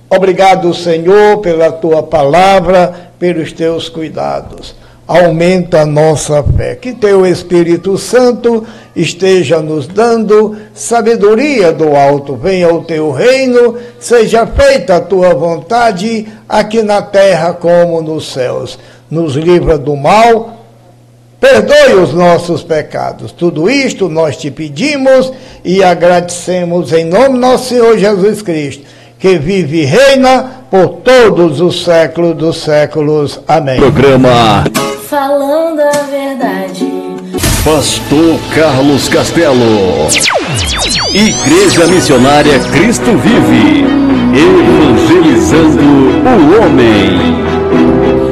Obrigado, 0.10 0.74
Senhor, 0.74 1.38
pela 1.40 1.72
tua 1.72 2.04
palavra, 2.04 3.12
pelos 3.20 3.52
teus 3.52 3.90
cuidados. 3.90 4.76
Aumenta 5.10 5.82
a 5.82 5.86
nossa 5.88 6.44
fé. 6.44 6.76
Que 6.76 6.94
teu 6.94 7.26
Espírito 7.26 7.98
Santo 7.98 8.64
esteja 8.96 9.60
nos 9.60 9.88
dando 9.88 10.56
sabedoria 10.72 11.72
do 11.72 11.96
alto. 11.96 12.36
Venha 12.36 12.72
o 12.72 12.84
teu 12.84 13.10
reino, 13.10 13.76
seja 14.00 14.46
feita 14.46 14.98
a 14.98 15.02
tua 15.02 15.34
vontade, 15.34 16.28
aqui 16.48 16.84
na 16.84 17.02
terra 17.02 17.54
como 17.54 18.00
nos 18.04 18.32
céus. 18.32 18.78
Nos 19.10 19.34
livra 19.34 19.80
do 19.80 19.96
mal 19.96 20.60
Perdoe 21.40 21.94
os 21.94 22.14
nossos 22.14 22.64
pecados. 22.64 23.32
Tudo 23.32 23.70
isto 23.70 24.10
nós 24.10 24.36
te 24.36 24.52
pedimos 24.52 25.32
e 25.64 25.82
agradecemos 25.82 26.92
em 26.92 27.06
nome 27.06 27.30
do 27.30 27.40
nosso 27.40 27.70
Senhor 27.70 27.98
Jesus 27.98 28.42
Cristo, 28.42 28.84
que 29.18 29.38
vive 29.38 29.84
e 29.84 29.86
reina 29.86 30.66
por 30.70 30.90
todos 31.02 31.62
os 31.62 31.84
séculos 31.84 32.36
dos 32.36 32.58
séculos. 32.58 33.40
Amém. 33.48 33.80
Programa 33.80 34.66
Falando 35.10 35.82
a 35.82 36.04
verdade. 36.04 36.88
Pastor 37.66 38.40
Carlos 38.54 39.08
Castelo. 39.10 40.08
Igreja 41.12 41.88
Missionária 41.88 42.60
Cristo 42.72 43.18
Vive. 43.18 43.86
Evangelizando 44.38 45.82
o 45.82 46.62
homem. 46.62 48.29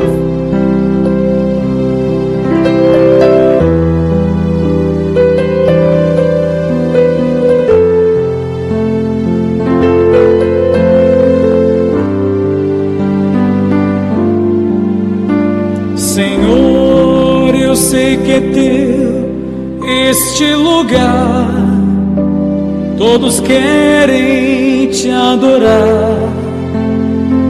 Todos 23.27 23.41
querem 23.41 24.87
te 24.87 25.09
adorar. 25.09 26.15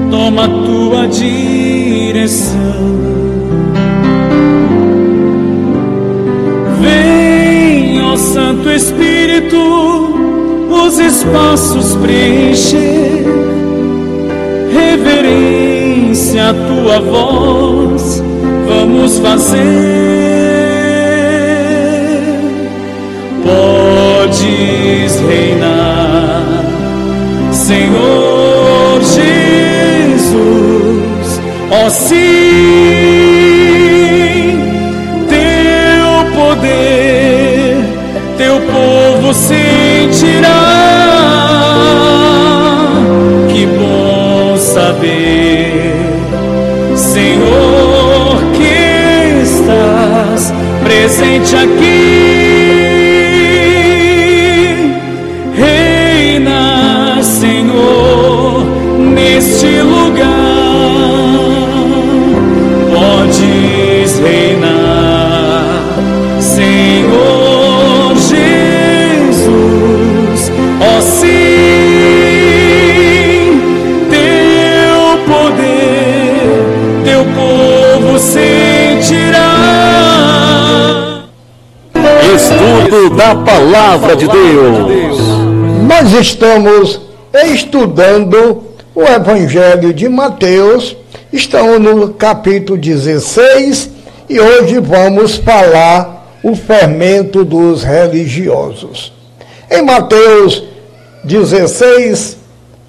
Toma 0.09 0.47
tua 0.65 1.07
direção. 1.07 2.57
Vem, 6.81 8.01
ó 8.01 8.17
Santo 8.17 8.71
Espírito, 8.71 9.55
os 10.71 10.97
espaços 10.97 11.95
preencher. 11.97 13.23
Reverência 14.73 16.49
à 16.49 16.53
tua 16.55 16.99
voz, 17.01 18.23
vamos 18.67 19.19
fazer. 19.19 20.07
Reinar, 25.25 26.63
Senhor 27.51 29.01
Jesus, 29.01 30.21
ó 31.71 31.89
sim, 31.89 32.15
teu 35.27 36.25
poder, 36.35 37.77
teu 38.37 38.61
povo 38.61 39.33
sentirá. 39.33 40.86
Da 83.17 83.35
Palavra 83.35 84.15
de 84.15 84.27
Deus. 84.27 85.17
Nós 85.87 86.13
estamos 86.13 87.01
estudando 87.53 88.63
o 88.95 89.01
Evangelho 89.03 89.93
de 89.93 90.07
Mateus, 90.07 90.95
estamos 91.33 91.79
no 91.79 92.13
capítulo 92.13 92.77
16 92.79 93.89
e 94.29 94.39
hoje 94.39 94.79
vamos 94.79 95.35
falar 95.37 96.37
o 96.43 96.55
fermento 96.55 97.43
dos 97.43 97.83
religiosos. 97.83 99.13
Em 99.69 99.81
Mateus 99.81 100.63
16, 101.23 102.37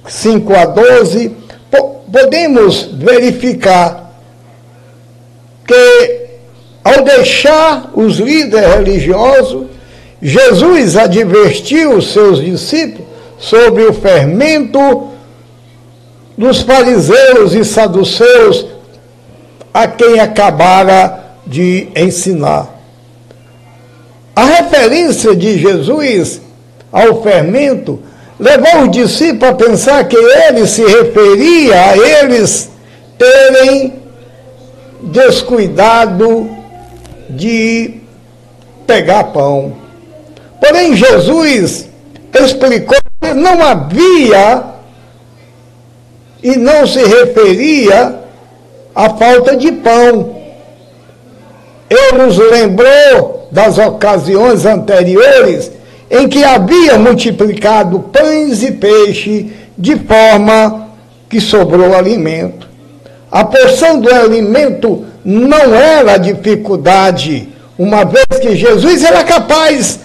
5 0.06 0.54
a 0.54 0.64
12, 0.66 1.32
po- 1.70 2.02
podemos 2.12 2.90
verificar 2.92 4.12
que 5.66 6.18
ao 6.84 7.02
deixar 7.04 7.90
os 7.94 8.18
líderes 8.18 8.74
religiosos, 8.74 9.66
Jesus 10.20 10.96
advertiu 10.96 11.96
os 11.96 12.12
seus 12.12 12.40
discípulos 12.40 13.06
sobre 13.38 13.84
o 13.84 13.92
fermento 13.92 15.08
dos 16.36 16.60
fariseus 16.60 17.54
e 17.54 17.64
saduceus 17.64 18.66
a 19.72 19.86
quem 19.86 20.18
acabara 20.18 21.36
de 21.46 21.88
ensinar. 21.94 22.68
A 24.34 24.44
referência 24.44 25.34
de 25.34 25.58
Jesus 25.58 26.40
ao 26.92 27.22
fermento 27.22 28.00
levou 28.38 28.82
os 28.82 28.90
discípulos 28.90 29.48
a 29.48 29.54
pensar 29.54 30.04
que 30.08 30.16
ele 30.16 30.66
se 30.66 30.84
referia 30.84 31.90
a 31.90 31.96
eles 31.96 32.70
terem 33.16 33.94
descuidado 35.02 36.48
de 37.30 38.00
pegar 38.86 39.24
pão. 39.24 39.87
Porém, 40.60 40.94
Jesus 40.94 41.88
explicou 42.34 42.98
que 43.20 43.34
não 43.34 43.62
havia 43.62 44.64
e 46.42 46.56
não 46.56 46.86
se 46.86 47.02
referia 47.04 48.16
à 48.94 49.10
falta 49.10 49.56
de 49.56 49.72
pão. 49.72 50.36
Ele 51.88 52.22
nos 52.22 52.36
lembrou 52.36 53.48
das 53.50 53.78
ocasiões 53.78 54.66
anteriores 54.66 55.70
em 56.10 56.28
que 56.28 56.44
havia 56.44 56.98
multiplicado 56.98 58.00
pães 58.00 58.62
e 58.62 58.72
peixe 58.72 59.52
de 59.76 59.96
forma 59.96 60.88
que 61.28 61.40
sobrou 61.40 61.94
alimento. 61.94 62.68
A 63.30 63.44
porção 63.44 64.00
do 64.00 64.12
alimento 64.12 65.04
não 65.24 65.74
era 65.74 66.16
dificuldade, 66.16 67.48
uma 67.78 68.04
vez 68.04 68.26
que 68.40 68.56
Jesus 68.56 69.04
era 69.04 69.22
capaz 69.22 70.00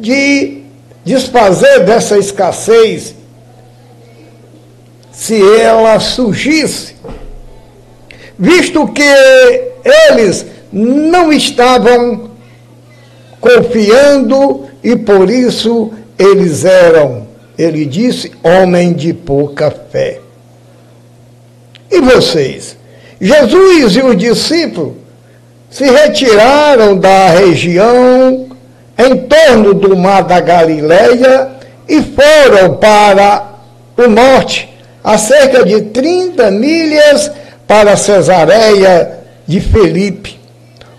de 0.00 0.62
desfazer 1.04 1.84
dessa 1.84 2.18
escassez 2.18 3.14
se 5.12 5.42
ela 5.60 5.98
surgisse, 5.98 6.94
visto 8.38 8.86
que 8.88 9.02
eles 10.10 10.46
não 10.72 11.32
estavam 11.32 12.30
confiando 13.40 14.68
e 14.82 14.94
por 14.94 15.28
isso 15.28 15.92
eles 16.18 16.64
eram, 16.64 17.26
ele 17.58 17.84
disse, 17.84 18.32
homem 18.42 18.92
de 18.92 19.12
pouca 19.12 19.70
fé. 19.70 20.20
E 21.90 22.00
vocês? 22.00 22.76
Jesus 23.20 23.96
e 23.96 24.02
os 24.02 24.16
discípulos 24.16 24.94
se 25.68 25.84
retiraram 25.84 26.96
da 26.96 27.30
região 27.30 28.47
em 28.98 29.16
torno 29.16 29.74
do 29.74 29.96
mar 29.96 30.24
da 30.24 30.40
Galileia 30.40 31.50
e 31.88 32.02
foram 32.02 32.74
para 32.74 33.46
o 33.96 34.08
norte, 34.08 34.68
a 35.02 35.16
cerca 35.16 35.64
de 35.64 35.82
30 35.82 36.50
milhas 36.50 37.30
para 37.66 37.96
Cesareia 37.96 39.20
de 39.46 39.60
Felipe. 39.60 40.38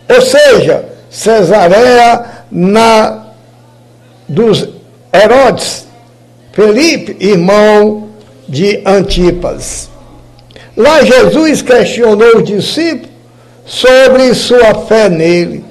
Ou 0.07 0.21
seja, 0.21 0.85
Cesareia 1.09 2.25
na 2.49 3.25
dos 4.27 4.69
Herodes, 5.13 5.87
Felipe, 6.53 7.17
irmão 7.19 8.09
de 8.47 8.81
Antipas. 8.85 9.89
Lá 10.77 11.03
Jesus 11.03 11.61
questionou 11.61 12.37
os 12.37 12.43
discípulos 12.43 13.09
sobre 13.65 14.33
sua 14.33 14.73
fé 14.87 15.09
nele. 15.09 15.65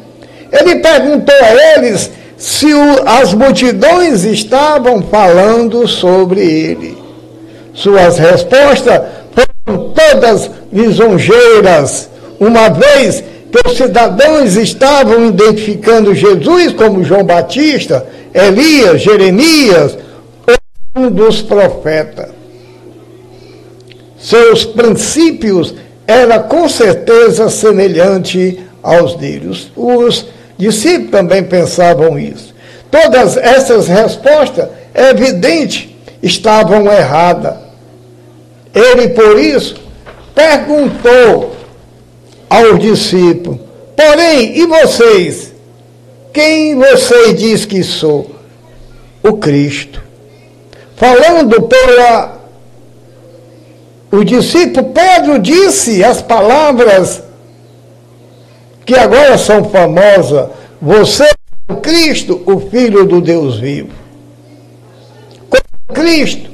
Ele 0.53 0.77
perguntou 0.77 1.35
a 1.35 1.77
eles 1.77 2.11
se 2.39 2.73
o, 2.73 3.03
as 3.05 3.35
multidões 3.35 4.25
estavam 4.25 5.03
falando 5.03 5.87
sobre 5.89 6.41
ele. 6.41 6.97
Suas 7.75 8.17
respostas 8.17 9.03
foram 9.33 9.93
todas 9.93 10.51
lisonjeiras, 10.73 12.09
uma 12.39 12.69
vez 12.69 13.25
que 13.51 13.69
os 13.69 13.77
cidadãos 13.77 14.57
estavam 14.57 15.27
identificando 15.27 16.15
Jesus 16.15 16.73
como 16.73 17.03
João 17.03 17.25
Batista, 17.25 18.07
Elias, 18.33 19.03
Jeremias, 19.03 19.99
um 20.95 21.11
dos 21.11 21.43
profetas. 21.43 22.29
Seus 24.19 24.65
princípios 24.65 25.75
eram 26.07 26.43
com 26.45 26.69
certeza 26.69 27.49
semelhante 27.49 28.61
aos 28.83 29.15
deles. 29.15 29.71
Os 29.77 30.27
discípulos 30.59 31.11
também 31.13 31.45
pensavam 31.45 32.19
isso. 32.19 32.55
Todas 32.91 33.37
essas 33.37 33.87
respostas, 33.87 34.69
é 34.93 35.11
evidente, 35.11 35.97
estavam 36.23 36.91
erradas. 36.91 37.55
Ele, 38.75 39.09
por 39.11 39.39
isso, 39.39 39.77
perguntou 40.35 41.55
aos 42.51 42.79
discípulos: 42.81 43.61
Porém, 43.95 44.59
e 44.59 44.67
vocês? 44.67 45.53
Quem 46.33 46.77
vocês 46.77 47.39
diz 47.39 47.65
que 47.65 47.83
sou? 47.83 48.31
O 49.23 49.35
Cristo. 49.35 50.03
Falando 50.97 51.63
pela. 51.63 52.39
O 54.11 54.25
discípulo 54.25 54.91
Pedro 54.91 55.39
disse 55.39 56.03
as 56.03 56.23
palavras 56.23 57.23
que 58.89 58.99
agora 58.99 59.37
são 59.37 59.65
famosas: 59.65 60.49
Você 60.81 61.25
é 61.25 61.35
o 61.69 61.77
Cristo, 61.77 62.43
o 62.47 62.59
Filho 62.59 63.05
do 63.05 63.21
Deus 63.21 63.61
vivo. 63.61 63.91
Cristo, 65.93 66.51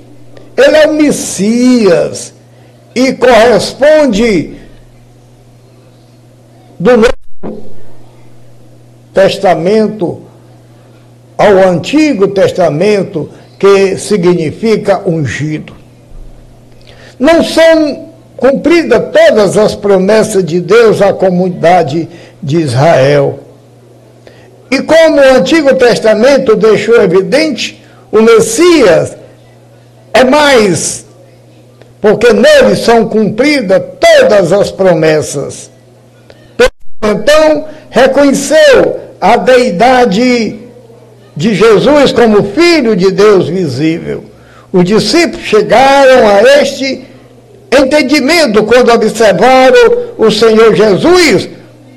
ele 0.57 0.77
é 0.77 0.87
o 0.89 0.95
Messias 0.95 2.35
e 2.93 3.13
corresponde 3.13 4.57
do 6.79 6.97
Novo 6.97 7.63
Testamento 9.13 10.23
ao 11.39 11.69
Antigo 11.69 12.29
Testamento, 12.29 13.31
que 13.61 13.97
significa 13.97 15.09
ungido. 15.09 15.73
Não 17.17 17.45
são 17.45 18.04
cumpridas 18.37 19.03
todas 19.13 19.57
as 19.57 19.75
promessas 19.75 20.45
de 20.45 20.61
Deus 20.61 21.01
à 21.01 21.13
comunidade 21.13 22.09
de 22.43 22.59
Israel. 22.59 23.41
E 24.71 24.83
como 24.83 25.17
o 25.17 25.37
Antigo 25.37 25.75
Testamento 25.75 26.57
deixou 26.57 27.01
evidente, 27.01 27.83
o 28.11 28.21
Messias 28.21 29.17
é 30.13 30.25
mais, 30.25 31.05
porque 32.01 32.33
nele 32.33 32.77
são 32.77 33.09
cumpridas 33.09 33.83
todas 34.01 34.53
as 34.53 34.71
promessas. 34.71 35.71
Então, 37.03 37.67
reconheceu 37.91 39.01
a 39.21 39.37
deidade 39.37 40.59
de 41.37 41.55
Jesus 41.55 42.13
como 42.13 42.53
Filho 42.53 42.97
de 42.97 43.11
Deus 43.11 43.49
visível. 43.49 44.25
Os 44.73 44.85
discípulos 44.85 45.47
chegaram 45.47 46.29
a 46.29 46.43
este 46.61 47.05
entendimento 47.73 48.63
quando 48.65 48.93
observaram 48.93 50.15
o 50.17 50.31
Senhor 50.31 50.75
Jesus 50.75 51.49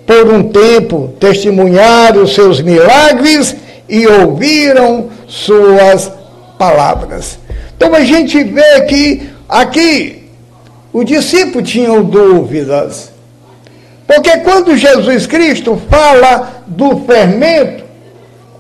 por 0.06 0.34
um 0.34 0.43
tempo, 0.49 1.13
testemunharam 1.19 2.25
seus 2.25 2.62
milagres 2.62 3.56
e 3.89 4.08
ouviram 4.08 5.10
suas 5.27 6.12
palavras. 6.58 7.38
Então 7.75 7.93
a 7.93 8.01
gente 8.01 8.41
vê 8.43 8.82
que 8.88 9.30
aqui 9.47 10.30
os 10.93 11.06
discípulos 11.06 11.69
tinham 11.69 12.03
dúvidas. 12.03 13.12
Porque 14.08 14.38
quando 14.38 14.77
Jesus 14.77 15.27
Cristo 15.27 15.80
fala 15.89 16.63
do 16.65 17.01
fermento, 17.01 17.84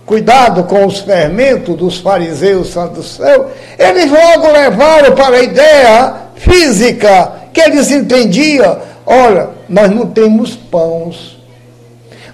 cuidado 0.05 0.65
com 0.65 0.85
os 0.85 0.99
fermentos 0.99 1.75
dos 1.77 1.97
fariseus 1.97 2.69
saduceus, 2.69 3.47
eles 3.79 4.11
logo 4.11 4.51
levaram 4.51 5.15
para 5.15 5.37
a 5.37 5.43
ideia 5.43 6.13
física, 6.37 7.33
que 7.53 7.61
eles 7.61 7.91
entendiam, 7.91 8.79
olha, 9.05 9.49
nós 9.67 9.89
não 9.89 10.07
temos 10.07 10.55
pães. 10.55 11.37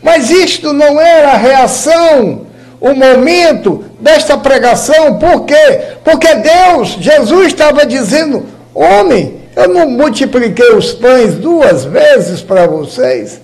Mas 0.01 0.29
isto 0.29 0.73
não 0.73 0.99
era 0.99 1.31
a 1.31 1.37
reação, 1.37 2.41
o 2.79 2.93
momento 2.93 3.85
desta 3.99 4.37
pregação, 4.37 5.17
por 5.17 5.45
quê? 5.45 5.79
Porque 6.03 6.27
Deus, 6.35 6.97
Jesus 6.99 7.47
estava 7.47 7.85
dizendo, 7.85 8.45
homem, 8.75 9.41
eu 9.55 9.69
não 9.69 9.89
multipliquei 9.89 10.73
os 10.73 10.91
pães 10.91 11.35
duas 11.35 11.85
vezes 11.85 12.41
para 12.41 12.67
vocês. 12.67 13.39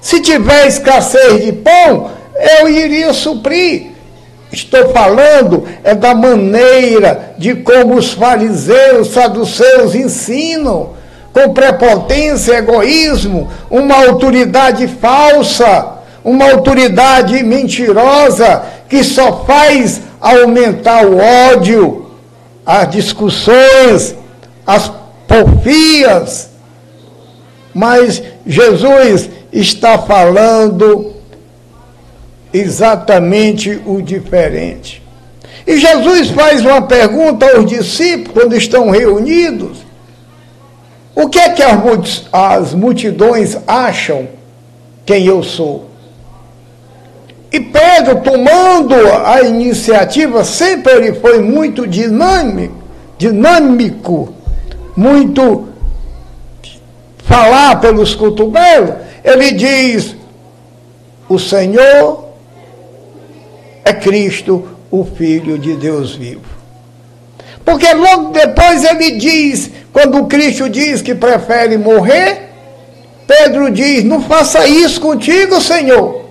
Se 0.00 0.20
tiver 0.20 0.68
escassez 0.68 1.44
de 1.44 1.52
pão, 1.52 2.10
eu 2.60 2.68
iria 2.68 3.12
suprir. 3.12 3.97
Estou 4.50 4.88
falando 4.90 5.64
é 5.84 5.94
da 5.94 6.14
maneira 6.14 7.34
de 7.36 7.54
como 7.56 7.94
os 7.96 8.12
fariseus, 8.12 9.08
saduceus 9.08 9.94
ensinam, 9.94 10.90
com 11.32 11.52
prepotência, 11.52 12.54
egoísmo, 12.54 13.48
uma 13.70 14.06
autoridade 14.06 14.88
falsa, 14.88 15.98
uma 16.24 16.50
autoridade 16.50 17.42
mentirosa 17.42 18.62
que 18.88 19.04
só 19.04 19.44
faz 19.44 20.00
aumentar 20.20 21.04
o 21.04 21.18
ódio, 21.52 22.10
as 22.64 22.90
discussões, 22.90 24.14
as 24.66 24.90
porfias. 25.26 26.50
Mas 27.74 28.22
Jesus 28.46 29.28
está 29.52 29.98
falando 29.98 31.17
exatamente 32.52 33.80
o 33.84 34.00
diferente. 34.00 35.02
E 35.66 35.76
Jesus 35.76 36.30
faz 36.30 36.64
uma 36.64 36.82
pergunta 36.82 37.46
aos 37.54 37.66
discípulos 37.66 38.32
quando 38.32 38.56
estão 38.56 38.90
reunidos: 38.90 39.78
O 41.14 41.28
que 41.28 41.38
é 41.38 41.50
que 41.50 41.62
as 42.32 42.72
multidões 42.74 43.56
acham 43.66 44.28
quem 45.04 45.26
eu 45.26 45.42
sou? 45.42 45.88
E 47.50 47.60
Pedro, 47.60 48.20
tomando 48.20 48.94
a 49.24 49.40
iniciativa, 49.42 50.44
sempre 50.44 50.92
ele 50.92 51.12
foi 51.14 51.40
muito 51.40 51.86
dinâmico, 51.86 52.82
dinâmico 53.16 54.34
muito 54.96 55.68
falar 57.24 57.80
pelos 57.80 58.14
cotovelos, 58.14 58.94
ele 59.22 59.52
diz: 59.52 60.14
O 61.28 61.38
Senhor 61.38 62.27
é 63.88 63.92
Cristo, 63.92 64.68
o 64.90 65.04
Filho 65.04 65.58
de 65.58 65.74
Deus 65.74 66.14
vivo. 66.14 66.58
Porque 67.64 67.92
logo 67.92 68.30
depois 68.30 68.84
ele 68.84 69.12
diz, 69.12 69.70
quando 69.92 70.26
Cristo 70.26 70.68
diz 70.68 71.02
que 71.02 71.14
prefere 71.14 71.76
morrer, 71.76 72.48
Pedro 73.26 73.70
diz: 73.70 74.04
Não 74.04 74.22
faça 74.22 74.66
isso 74.66 75.00
contigo, 75.00 75.60
Senhor. 75.60 76.24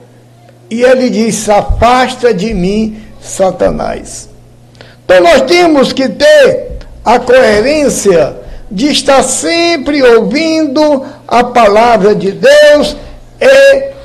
E 0.70 0.82
ele 0.82 1.10
diz: 1.10 1.48
Afasta 1.48 2.34
de 2.34 2.54
mim, 2.54 3.00
Satanás. 3.22 4.30
Então 5.06 5.22
nós 5.22 5.44
temos 5.44 5.94
que 5.94 6.10
ter 6.10 6.78
a 7.06 7.20
coerência 7.20 8.36
de 8.70 8.88
estar 8.92 9.24
sempre 9.24 10.02
ouvindo 10.02 11.06
a 11.28 11.44
palavra 11.44 12.14
de 12.16 12.32
Deus 12.32 12.98
e 13.40 13.97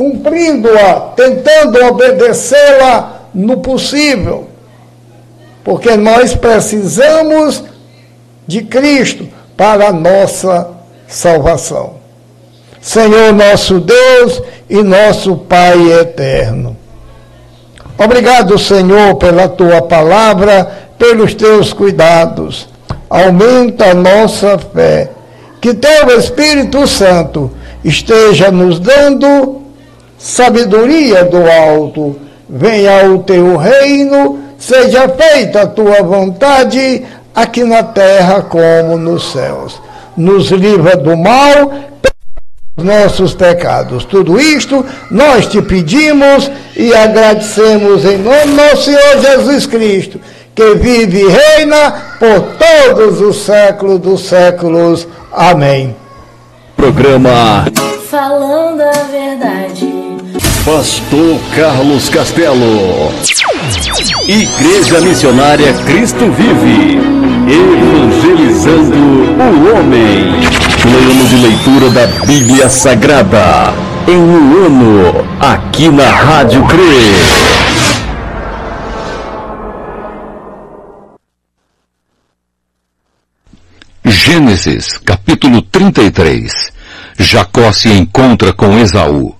cumprindo-a, 0.00 1.12
tentando 1.14 1.84
obedecê-la 1.84 3.26
no 3.34 3.58
possível. 3.58 4.48
Porque 5.62 5.94
nós 5.94 6.34
precisamos 6.34 7.62
de 8.46 8.62
Cristo 8.62 9.28
para 9.54 9.88
a 9.88 9.92
nossa 9.92 10.68
salvação. 11.06 11.96
Senhor 12.80 13.34
nosso 13.34 13.78
Deus 13.78 14.42
e 14.70 14.82
nosso 14.82 15.36
Pai 15.36 15.92
eterno. 16.00 16.74
Obrigado, 17.98 18.58
Senhor, 18.58 19.16
pela 19.16 19.50
tua 19.50 19.82
palavra, 19.82 20.88
pelos 20.96 21.34
teus 21.34 21.74
cuidados 21.74 22.70
aumenta 23.10 23.90
a 23.90 23.94
nossa 23.94 24.56
fé. 24.56 25.10
Que 25.60 25.74
teu 25.74 26.16
Espírito 26.18 26.86
Santo 26.86 27.50
esteja 27.84 28.50
nos 28.50 28.78
dando 28.78 29.59
sabedoria 30.20 31.24
do 31.24 31.38
alto. 31.50 32.16
Venha 32.48 33.10
o 33.10 33.22
teu 33.22 33.56
reino, 33.56 34.38
seja 34.58 35.08
feita 35.08 35.62
a 35.62 35.66
tua 35.66 36.02
vontade, 36.02 37.04
aqui 37.34 37.64
na 37.64 37.82
terra 37.82 38.42
como 38.42 38.98
nos 38.98 39.32
céus. 39.32 39.80
Nos 40.16 40.50
livra 40.50 40.96
do 40.96 41.16
mal, 41.16 41.72
nossos 42.76 43.34
pecados. 43.34 44.04
Tudo 44.04 44.38
isto 44.38 44.84
nós 45.10 45.46
te 45.46 45.62
pedimos 45.62 46.50
e 46.76 46.92
agradecemos 46.92 48.04
em 48.04 48.18
nome 48.18 48.46
do 48.46 48.56
nosso 48.56 48.84
Senhor 48.84 49.20
Jesus 49.20 49.66
Cristo 49.66 50.20
que 50.52 50.74
vive 50.74 51.20
e 51.20 51.28
reina 51.28 51.92
por 52.18 52.56
todos 52.58 53.20
os 53.20 53.44
séculos 53.44 54.00
dos 54.00 54.22
séculos. 54.22 55.06
Amém. 55.32 55.96
Programa 56.76 57.64
falando 58.10 58.82
a 58.82 58.90
verdade. 59.04 59.89
Pastor 60.64 61.40
Carlos 61.56 62.10
Castelo. 62.10 63.10
Igreja 64.28 65.00
Missionária 65.00 65.72
Cristo 65.84 66.30
Vive. 66.32 66.98
Evangelizando 67.48 68.94
o 68.94 69.74
homem. 69.74 70.34
Plano 70.82 71.24
de 71.28 71.36
leitura 71.36 71.90
da 71.90 72.06
Bíblia 72.26 72.68
Sagrada. 72.68 73.72
Em 74.06 74.16
um 74.16 74.66
ano, 74.66 75.26
aqui 75.40 75.88
na 75.88 76.10
Rádio 76.10 76.62
CRE. 76.66 77.40
Gênesis, 84.04 84.98
capítulo 84.98 85.62
33. 85.62 86.52
Jacó 87.18 87.72
se 87.72 87.88
encontra 87.88 88.52
com 88.52 88.78
Esaú. 88.78 89.39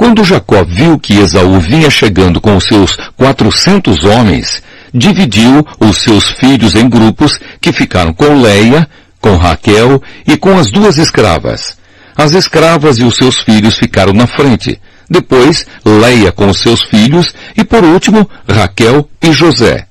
Quando 0.00 0.24
Jacó 0.24 0.64
viu 0.64 0.98
que 0.98 1.18
Esaú 1.18 1.60
vinha 1.60 1.90
chegando 1.90 2.40
com 2.40 2.58
seus 2.58 2.96
quatrocentos 3.18 4.02
homens, 4.02 4.62
dividiu 4.94 5.62
os 5.78 5.98
seus 5.98 6.30
filhos 6.30 6.74
em 6.74 6.88
grupos 6.88 7.38
que 7.60 7.70
ficaram 7.70 8.14
com 8.14 8.40
Leia, 8.40 8.88
com 9.20 9.36
Raquel 9.36 10.02
e 10.26 10.38
com 10.38 10.56
as 10.58 10.70
duas 10.70 10.96
escravas. 10.96 11.76
As 12.16 12.32
escravas 12.32 12.96
e 12.96 13.04
os 13.04 13.14
seus 13.14 13.40
filhos 13.40 13.76
ficaram 13.76 14.14
na 14.14 14.26
frente. 14.26 14.80
Depois, 15.10 15.66
Leia 15.84 16.32
com 16.32 16.48
os 16.48 16.62
seus 16.62 16.82
filhos 16.84 17.34
e 17.54 17.62
por 17.62 17.84
último, 17.84 18.26
Raquel 18.48 19.06
e 19.22 19.30
José. 19.34 19.84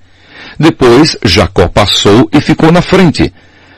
Depois, 0.60 1.18
Jacó 1.24 1.68
passou 1.68 2.28
e 2.34 2.42
ficou 2.42 2.72
na 2.72 2.82
frente. 2.82 3.32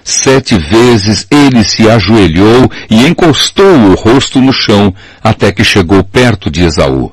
Sete 0.04 0.58
vezes 0.58 1.28
ele 1.30 1.64
se 1.64 1.90
ajoelhou 1.90 2.70
e 2.90 3.06
encostou 3.06 3.66
o 3.66 3.96
rosto 3.96 4.42
no 4.42 4.52
chão 4.52 4.94
até 5.24 5.52
que 5.52 5.64
chegou 5.64 6.04
perto 6.04 6.50
de 6.50 6.64
Esaú. 6.64 7.12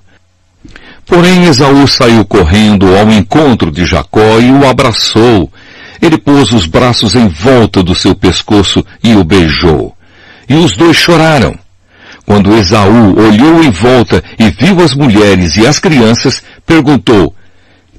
Porém 1.04 1.44
Esaú 1.44 1.86
saiu 1.86 2.24
correndo 2.24 2.96
ao 2.96 3.10
encontro 3.10 3.70
de 3.70 3.84
Jacó 3.84 4.38
e 4.40 4.50
o 4.50 4.68
abraçou. 4.68 5.50
Ele 6.00 6.18
pôs 6.18 6.52
os 6.52 6.66
braços 6.66 7.14
em 7.14 7.28
volta 7.28 7.82
do 7.82 7.94
seu 7.94 8.14
pescoço 8.14 8.84
e 9.02 9.14
o 9.14 9.24
beijou. 9.24 9.94
E 10.48 10.54
os 10.54 10.72
dois 10.76 10.96
choraram. 10.96 11.58
Quando 12.26 12.54
Esaú 12.54 13.18
olhou 13.18 13.64
em 13.64 13.70
volta 13.70 14.22
e 14.38 14.50
viu 14.50 14.82
as 14.82 14.94
mulheres 14.94 15.56
e 15.56 15.66
as 15.66 15.78
crianças, 15.78 16.42
perguntou, 16.66 17.34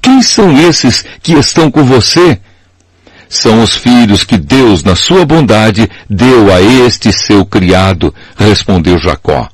Quem 0.00 0.22
são 0.22 0.56
esses 0.56 1.04
que 1.20 1.32
estão 1.32 1.68
com 1.68 1.82
você? 1.82 2.38
São 3.30 3.62
os 3.62 3.76
filhos 3.76 4.24
que 4.24 4.36
Deus, 4.36 4.82
na 4.82 4.96
sua 4.96 5.24
bondade, 5.24 5.88
deu 6.10 6.52
a 6.52 6.60
este 6.60 7.12
seu 7.12 7.46
criado, 7.46 8.12
respondeu 8.36 8.98
Jacó. 8.98 9.48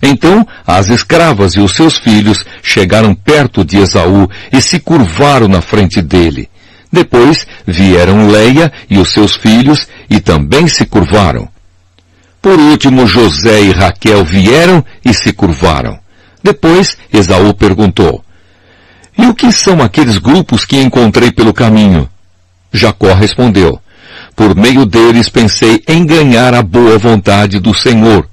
Então 0.00 0.46
as 0.64 0.88
escravas 0.88 1.54
e 1.54 1.60
os 1.60 1.72
seus 1.72 1.98
filhos 1.98 2.44
chegaram 2.62 3.16
perto 3.16 3.64
de 3.64 3.76
Esaú 3.78 4.30
e 4.52 4.60
se 4.60 4.78
curvaram 4.78 5.48
na 5.48 5.60
frente 5.60 6.00
dele. 6.00 6.48
Depois 6.92 7.44
vieram 7.66 8.28
Leia 8.28 8.72
e 8.88 8.98
os 8.98 9.10
seus 9.10 9.34
filhos 9.34 9.88
e 10.08 10.20
também 10.20 10.68
se 10.68 10.86
curvaram. 10.86 11.48
Por 12.40 12.56
último 12.56 13.04
José 13.04 13.62
e 13.62 13.72
Raquel 13.72 14.24
vieram 14.24 14.84
e 15.04 15.12
se 15.12 15.32
curvaram. 15.32 15.98
Depois 16.40 16.96
Esaú 17.12 17.52
perguntou, 17.52 18.24
E 19.18 19.26
o 19.26 19.34
que 19.34 19.50
são 19.50 19.82
aqueles 19.82 20.18
grupos 20.18 20.64
que 20.64 20.80
encontrei 20.80 21.32
pelo 21.32 21.52
caminho? 21.52 22.08
Jacó 22.78 23.12
respondeu, 23.12 23.78
por 24.34 24.54
meio 24.54 24.86
deles 24.86 25.28
pensei 25.28 25.82
em 25.86 26.06
ganhar 26.06 26.54
a 26.54 26.62
boa 26.62 26.96
vontade 26.96 27.58
do 27.58 27.74
Senhor. 27.74 28.26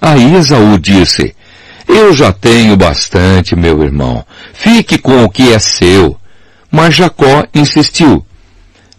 Aí 0.00 0.34
Esaú 0.36 0.78
disse, 0.78 1.34
eu 1.88 2.12
já 2.12 2.30
tenho 2.32 2.76
bastante, 2.76 3.56
meu 3.56 3.82
irmão. 3.82 4.24
Fique 4.52 4.98
com 4.98 5.24
o 5.24 5.30
que 5.30 5.52
é 5.52 5.58
seu. 5.58 6.16
Mas 6.70 6.94
Jacó 6.94 7.46
insistiu. 7.54 8.24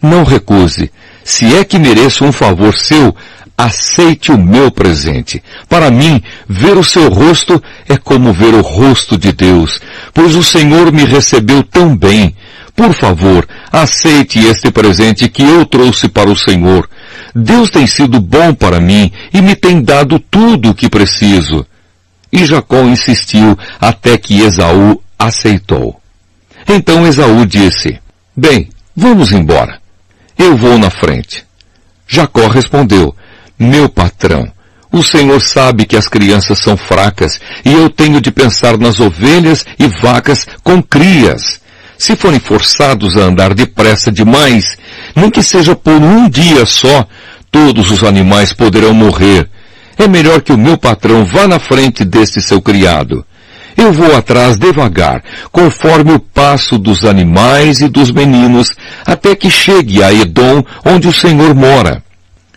Não 0.02 0.24
recuse. 0.24 0.90
Se 1.22 1.54
é 1.54 1.64
que 1.64 1.78
mereço 1.78 2.24
um 2.24 2.32
favor 2.32 2.76
seu, 2.76 3.14
aceite 3.56 4.32
o 4.32 4.38
meu 4.38 4.70
presente. 4.72 5.42
Para 5.68 5.90
mim, 5.90 6.20
ver 6.48 6.76
o 6.76 6.82
seu 6.82 7.08
rosto 7.08 7.62
é 7.88 7.96
como 7.96 8.32
ver 8.32 8.54
o 8.54 8.60
rosto 8.60 9.16
de 9.16 9.30
Deus, 9.30 9.80
pois 10.12 10.34
o 10.34 10.42
Senhor 10.42 10.90
me 10.90 11.04
recebeu 11.04 11.62
tão 11.62 11.96
bem. 11.96 12.34
Por 12.80 12.94
favor, 12.94 13.46
aceite 13.70 14.38
este 14.38 14.70
presente 14.70 15.28
que 15.28 15.42
eu 15.42 15.66
trouxe 15.66 16.08
para 16.08 16.30
o 16.30 16.34
Senhor. 16.34 16.88
Deus 17.34 17.68
tem 17.68 17.86
sido 17.86 18.18
bom 18.18 18.54
para 18.54 18.80
mim 18.80 19.12
e 19.34 19.42
me 19.42 19.54
tem 19.54 19.82
dado 19.82 20.18
tudo 20.18 20.70
o 20.70 20.74
que 20.74 20.88
preciso. 20.88 21.66
E 22.32 22.46
Jacó 22.46 22.80
insistiu 22.84 23.54
até 23.78 24.16
que 24.16 24.40
Esaú 24.40 24.98
aceitou. 25.18 26.00
Então 26.66 27.06
Esaú 27.06 27.44
disse, 27.44 27.98
Bem, 28.34 28.70
vamos 28.96 29.30
embora. 29.30 29.78
Eu 30.38 30.56
vou 30.56 30.78
na 30.78 30.88
frente. 30.88 31.44
Jacó 32.08 32.48
respondeu, 32.48 33.14
Meu 33.58 33.90
patrão, 33.90 34.50
o 34.90 35.02
Senhor 35.02 35.42
sabe 35.42 35.84
que 35.84 35.98
as 35.98 36.08
crianças 36.08 36.58
são 36.58 36.78
fracas 36.78 37.38
e 37.62 37.74
eu 37.74 37.90
tenho 37.90 38.22
de 38.22 38.30
pensar 38.30 38.78
nas 38.78 39.00
ovelhas 39.00 39.66
e 39.78 39.86
vacas 39.86 40.46
com 40.64 40.82
crias 40.82 41.59
se 42.00 42.16
forem 42.16 42.40
forçados 42.40 43.14
a 43.14 43.20
andar 43.20 43.52
depressa 43.52 44.10
demais, 44.10 44.64
nem 45.14 45.30
que 45.30 45.42
seja 45.42 45.76
por 45.76 45.92
um 45.92 46.30
dia 46.30 46.64
só, 46.64 47.06
todos 47.50 47.90
os 47.90 48.02
animais 48.02 48.54
poderão 48.54 48.94
morrer. 48.94 49.46
É 49.98 50.08
melhor 50.08 50.40
que 50.40 50.50
o 50.50 50.56
meu 50.56 50.78
patrão 50.78 51.26
vá 51.26 51.46
na 51.46 51.58
frente 51.58 52.02
desse 52.02 52.40
seu 52.40 52.58
criado. 52.62 53.22
Eu 53.76 53.92
vou 53.92 54.16
atrás 54.16 54.56
devagar, 54.56 55.22
conforme 55.52 56.12
o 56.12 56.18
passo 56.18 56.78
dos 56.78 57.04
animais 57.04 57.82
e 57.82 57.88
dos 57.88 58.10
meninos, 58.10 58.72
até 59.04 59.36
que 59.36 59.50
chegue 59.50 60.02
a 60.02 60.10
Edom, 60.10 60.64
onde 60.86 61.06
o 61.06 61.12
Senhor 61.12 61.54
mora. 61.54 62.02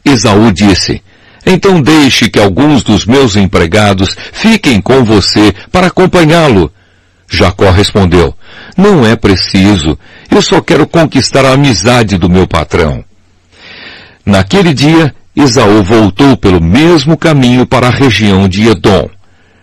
Esaú 0.06 0.54
disse, 0.54 1.04
então 1.46 1.82
deixe 1.82 2.30
que 2.30 2.40
alguns 2.40 2.82
dos 2.82 3.06
meus 3.06 3.36
empregados 3.36 4.16
fiquem 4.32 4.80
com 4.80 5.04
você 5.04 5.54
para 5.70 5.88
acompanhá-lo. 5.88 6.72
Jacó 7.30 7.72
respondeu, 7.72 8.34
não 8.78 9.06
é 9.06 9.16
preciso. 9.16 9.98
Eu 10.30 10.42
só 10.42 10.62
quero 10.62 10.88
conquistar 10.88 11.46
a 11.46 11.54
amizade 11.54 12.18
do 12.18 12.30
meu 12.30 12.48
patrão. 12.48 13.04
Naquele 14.26 14.74
dia, 14.74 15.14
Esaú 15.36 15.84
voltou 15.84 16.38
pelo 16.38 16.62
mesmo 16.62 17.18
caminho 17.18 17.66
para 17.66 17.88
a 17.88 17.92
região 17.92 18.48
de 18.48 18.68
Edom. 18.68 19.10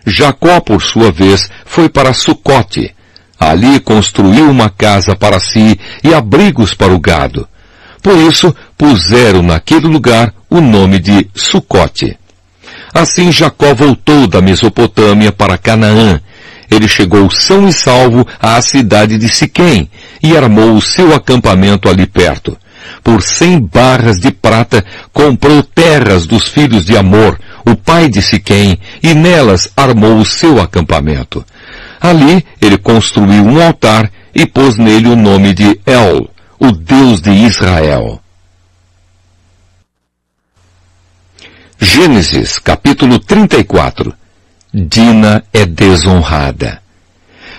Jacó, 0.06 0.60
por 0.60 0.82
sua 0.82 1.10
vez, 1.10 1.48
foi 1.64 1.88
para 1.88 2.12
Sucote. 2.12 2.94
Ali 3.38 3.80
construiu 3.80 4.50
uma 4.50 4.68
casa 4.68 5.16
para 5.16 5.40
si 5.40 5.78
e 6.04 6.12
abrigos 6.12 6.74
para 6.74 6.92
o 6.92 7.00
gado. 7.00 7.48
Por 8.02 8.16
isso, 8.18 8.54
puseram 8.76 9.42
naquele 9.42 9.86
lugar 9.86 10.32
o 10.48 10.60
nome 10.60 10.98
de 10.98 11.28
Sucote. 11.34 12.18
Assim 12.92 13.30
Jacó 13.30 13.74
voltou 13.74 14.26
da 14.26 14.40
Mesopotâmia 14.40 15.30
para 15.30 15.56
Canaã 15.56 16.20
ele 16.70 16.86
chegou 16.86 17.28
são 17.30 17.68
e 17.68 17.72
salvo 17.72 18.26
à 18.38 18.60
cidade 18.62 19.18
de 19.18 19.28
Siquém 19.28 19.90
e 20.22 20.36
armou 20.36 20.74
o 20.74 20.80
seu 20.80 21.14
acampamento 21.14 21.88
ali 21.88 22.06
perto. 22.06 22.56
Por 23.02 23.22
cem 23.22 23.58
barras 23.60 24.20
de 24.20 24.30
prata 24.30 24.84
comprou 25.12 25.62
terras 25.62 26.26
dos 26.26 26.48
filhos 26.48 26.84
de 26.84 26.96
Amor, 26.96 27.38
o 27.66 27.74
pai 27.74 28.08
de 28.08 28.22
Siquém, 28.22 28.78
e 29.02 29.14
nelas 29.14 29.68
armou 29.76 30.18
o 30.18 30.24
seu 30.24 30.60
acampamento. 30.60 31.44
Ali 32.00 32.44
ele 32.60 32.78
construiu 32.78 33.44
um 33.44 33.60
altar 33.60 34.10
e 34.34 34.46
pôs 34.46 34.76
nele 34.76 35.08
o 35.08 35.16
nome 35.16 35.52
de 35.52 35.80
El, 35.84 36.30
o 36.58 36.72
Deus 36.72 37.20
de 37.20 37.30
Israel. 37.30 38.20
Gênesis 41.78 42.58
capítulo 42.58 43.18
34 43.18 44.19
Dina 44.72 45.42
é 45.52 45.66
desonrada. 45.66 46.80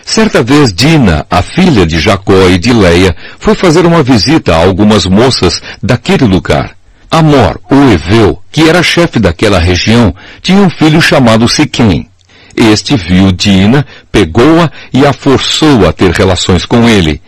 Certa 0.06 0.42
vez 0.42 0.74
Dina, 0.74 1.26
a 1.30 1.42
filha 1.42 1.86
de 1.86 2.00
Jacó 2.00 2.48
e 2.50 2.58
de 2.58 2.72
Leia, 2.72 3.14
foi 3.38 3.54
fazer 3.54 3.86
uma 3.86 4.02
visita 4.02 4.56
a 4.56 4.64
algumas 4.64 5.06
moças 5.06 5.62
daquele 5.84 6.24
lugar. 6.24 6.72
Amor, 7.10 7.60
o 7.70 7.92
Eveu, 7.92 8.42
que 8.50 8.70
era 8.70 8.82
chefe 8.82 9.20
daquela 9.20 9.60
região, 9.60 10.16
tinha 10.42 10.62
um 10.62 10.70
filho 10.70 11.02
chamado 11.02 11.50
Siquém. 11.50 12.08
Este 12.56 12.96
viu 12.96 13.34
Dina, 13.34 13.86
pegou-a 14.10 14.72
e 14.94 15.06
a 15.06 15.12
forçou 15.12 15.86
a 15.86 15.92
ter 15.92 16.12
relações 16.12 16.66
com 16.66 16.88
ele. 16.88 17.22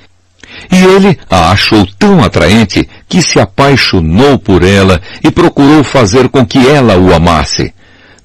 E 0.71 0.81
ele 0.81 1.19
a 1.29 1.51
achou 1.51 1.85
tão 1.99 2.23
atraente 2.23 2.87
que 3.09 3.21
se 3.21 3.37
apaixonou 3.37 4.39
por 4.39 4.63
ela 4.63 5.01
e 5.21 5.29
procurou 5.29 5.83
fazer 5.83 6.29
com 6.29 6.45
que 6.45 6.65
ela 6.65 6.97
o 6.97 7.13
amasse. 7.13 7.73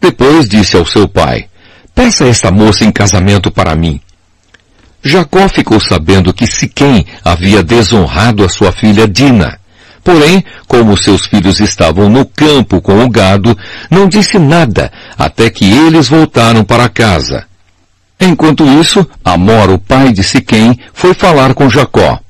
Depois 0.01 0.49
disse 0.49 0.77
ao 0.77 0.87
seu 0.87 1.09
pai, 1.09 1.48
peça 1.99 2.29
esta 2.29 2.53
moça 2.53 2.85
em 2.85 2.93
casamento 2.93 3.51
para 3.51 3.75
mim. 3.75 4.01
Jacó 5.03 5.49
ficou 5.49 5.81
sabendo 5.81 6.33
que 6.33 6.47
Siquém 6.47 7.05
havia 7.25 7.61
desonrado 7.61 8.45
a 8.45 8.49
sua 8.49 8.71
filha 8.71 9.09
Dina. 9.09 9.59
Porém, 10.05 10.45
como 10.69 10.97
seus 10.97 11.27
filhos 11.27 11.59
estavam 11.59 12.09
no 12.09 12.25
campo 12.25 12.81
com 12.81 13.05
o 13.05 13.11
gado, 13.11 13.59
não 13.91 14.07
disse 14.09 14.39
nada 14.39 14.93
até 15.19 15.51
que 15.51 15.65
eles 15.65 16.09
voltaram 16.09 16.63
para 16.63 16.89
casa. 16.89 17.45
Enquanto 18.21 18.65
isso, 18.81 19.05
Amor, 19.25 19.69
o 19.69 19.77
pai 19.77 20.13
de 20.13 20.23
Siquém, 20.23 20.79
foi 20.95 21.15
falar 21.15 21.53
com 21.53 21.69
Jacó. 21.69 22.21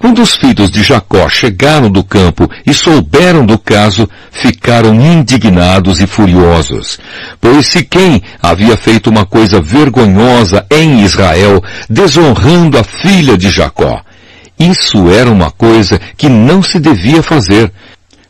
Quando 0.00 0.22
os 0.22 0.34
filhos 0.34 0.70
de 0.70 0.82
Jacó 0.82 1.28
chegaram 1.28 1.90
do 1.90 2.02
campo 2.02 2.50
e 2.66 2.72
souberam 2.72 3.44
do 3.44 3.58
caso, 3.58 4.08
ficaram 4.32 4.94
indignados 4.94 6.00
e 6.00 6.06
furiosos, 6.06 6.98
pois 7.38 7.66
Siquém 7.66 8.22
havia 8.42 8.78
feito 8.78 9.10
uma 9.10 9.26
coisa 9.26 9.60
vergonhosa 9.60 10.64
em 10.70 11.02
Israel, 11.02 11.62
desonrando 11.88 12.78
a 12.78 12.82
filha 12.82 13.36
de 13.36 13.50
Jacó. 13.50 14.00
Isso 14.58 15.10
era 15.10 15.30
uma 15.30 15.50
coisa 15.50 16.00
que 16.16 16.30
não 16.30 16.62
se 16.62 16.78
devia 16.78 17.22
fazer. 17.22 17.70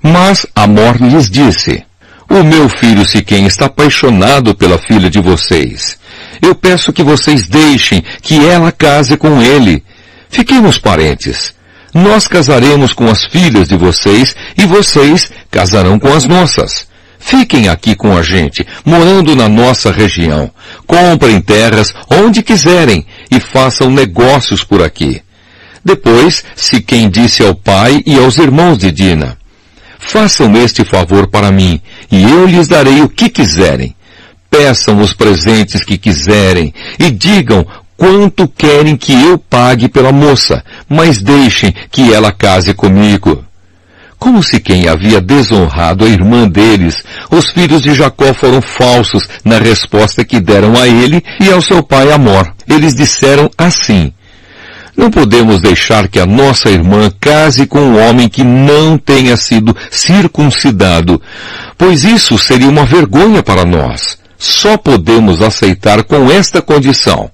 Mas 0.03 0.45
Amor 0.57 0.97
lhes 1.01 1.31
disse, 1.31 1.85
o 2.29 2.43
meu 2.43 2.69
filho 2.69 3.07
Siquém 3.07 3.47
está 3.47 3.67
apaixonado 3.67 4.57
pela 4.57 4.77
filha 4.77 5.09
de 5.09 5.21
vocês. 5.21 5.97
Eu 6.43 6.53
peço 6.53 6.93
que 6.93 7.05
vocês 7.05 7.47
deixem 7.47 8.03
que 8.21 8.45
ela 8.45 8.73
case 8.73 9.17
com 9.17 9.41
ele. 9.41 9.85
Fiquemos 10.29 10.77
parentes. 10.77 11.60
Nós 11.93 12.29
casaremos 12.29 12.93
com 12.93 13.09
as 13.09 13.25
filhas 13.25 13.69
de 13.69 13.77
vocês 13.77 14.35
e 14.57 14.65
vocês 14.65 15.31
casarão 15.51 15.99
com 15.99 16.13
as 16.13 16.25
nossas. 16.25 16.89
Fiquem 17.19 17.69
aqui 17.69 17.95
com 17.95 18.17
a 18.17 18.23
gente, 18.23 18.67
morando 18.85 19.37
na 19.37 19.49
nossa 19.49 19.93
região. 19.93 20.51
Comprem 20.87 21.41
terras 21.41 21.93
onde 22.11 22.43
quiserem 22.43 23.05
e 23.31 23.39
façam 23.39 23.91
negócios 23.91 24.65
por 24.65 24.83
aqui. 24.83 25.21
Depois, 25.85 26.45
se 26.57 26.81
quem 26.81 27.09
disse 27.09 27.45
ao 27.45 27.55
pai 27.55 28.03
e 28.07 28.17
aos 28.19 28.39
irmãos 28.39 28.79
de 28.79 28.91
Dina, 28.91 29.37
façam 29.99 30.55
este 30.57 30.85
favor 30.85 31.27
para 31.27 31.53
mim 31.53 31.81
e 32.11 32.23
eu 32.23 32.47
lhes 32.47 32.69
darei 32.69 33.03
o 33.03 33.09
que 33.09 33.29
quiserem. 33.29 33.95
Peçam 34.51 35.01
os 35.01 35.13
presentes 35.13 35.85
que 35.85 35.97
quiserem 35.97 36.75
e 36.99 37.11
digam 37.11 37.65
quanto 38.01 38.49
querem 38.49 38.97
que 38.97 39.13
eu 39.13 39.37
pague 39.37 39.87
pela 39.87 40.11
moça, 40.11 40.65
mas 40.89 41.21
deixem 41.21 41.71
que 41.91 42.11
ela 42.15 42.33
case 42.33 42.73
comigo. 42.73 43.45
Como 44.19 44.43
se 44.43 44.59
quem 44.59 44.89
havia 44.89 45.21
desonrado 45.21 46.07
a 46.07 46.09
irmã 46.09 46.49
deles, 46.49 47.05
os 47.31 47.51
filhos 47.51 47.83
de 47.83 47.93
Jacó 47.95 48.33
foram 48.33 48.63
falsos 48.63 49.29
na 49.45 49.59
resposta 49.59 50.25
que 50.25 50.41
deram 50.41 50.81
a 50.81 50.89
ele 50.89 51.23
e 51.39 51.51
ao 51.51 51.61
seu 51.61 51.83
pai 51.83 52.11
Amor. 52.11 52.51
Eles 52.67 52.95
disseram 52.95 53.51
assim, 53.59 54.15
não 54.97 55.11
podemos 55.11 55.61
deixar 55.61 56.09
que 56.09 56.19
a 56.19 56.25
nossa 56.25 56.71
irmã 56.71 57.13
case 57.21 57.67
com 57.67 57.81
um 57.81 58.03
homem 58.03 58.31
que 58.31 58.43
não 58.43 58.97
tenha 58.97 59.37
sido 59.37 59.77
circuncidado, 59.91 61.21
pois 61.77 62.03
isso 62.05 62.39
seria 62.39 62.69
uma 62.69 62.87
vergonha 62.87 63.43
para 63.43 63.67
nós. 63.67 64.17
Só 64.39 64.79
podemos 64.79 65.43
aceitar 65.43 66.03
com 66.03 66.31
esta 66.31 66.63
condição 66.63 67.31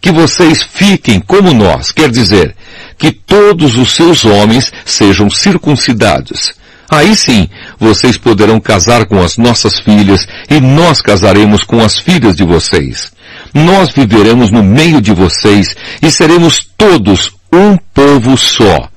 que 0.00 0.10
vocês 0.10 0.62
fiquem 0.62 1.20
como 1.20 1.52
nós, 1.52 1.92
quer 1.92 2.10
dizer, 2.10 2.54
que 2.98 3.12
todos 3.12 3.76
os 3.76 3.92
seus 3.92 4.24
homens 4.24 4.72
sejam 4.84 5.28
circuncidados. 5.28 6.54
Aí 6.90 7.14
sim, 7.14 7.48
vocês 7.78 8.16
poderão 8.16 8.60
casar 8.60 9.06
com 9.06 9.22
as 9.22 9.36
nossas 9.36 9.78
filhas 9.78 10.26
e 10.50 10.60
nós 10.60 11.00
casaremos 11.00 11.62
com 11.62 11.80
as 11.80 11.98
filhas 11.98 12.34
de 12.34 12.44
vocês. 12.44 13.12
Nós 13.54 13.90
viveremos 13.92 14.50
no 14.50 14.62
meio 14.62 15.00
de 15.00 15.12
vocês 15.12 15.74
e 16.02 16.10
seremos 16.10 16.66
todos 16.76 17.32
um 17.52 17.76
povo 17.94 18.36
só. 18.36 18.88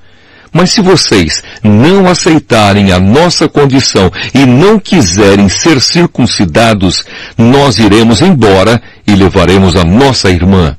Mas 0.52 0.70
se 0.70 0.80
vocês 0.80 1.42
não 1.62 2.06
aceitarem 2.06 2.92
a 2.92 3.00
nossa 3.00 3.48
condição 3.48 4.10
e 4.32 4.46
não 4.46 4.78
quiserem 4.78 5.48
ser 5.48 5.80
circuncidados, 5.80 7.04
nós 7.36 7.78
iremos 7.78 8.22
embora 8.22 8.80
e 9.06 9.14
levaremos 9.14 9.76
a 9.76 9.84
nossa 9.84 10.30
irmã. 10.30 10.76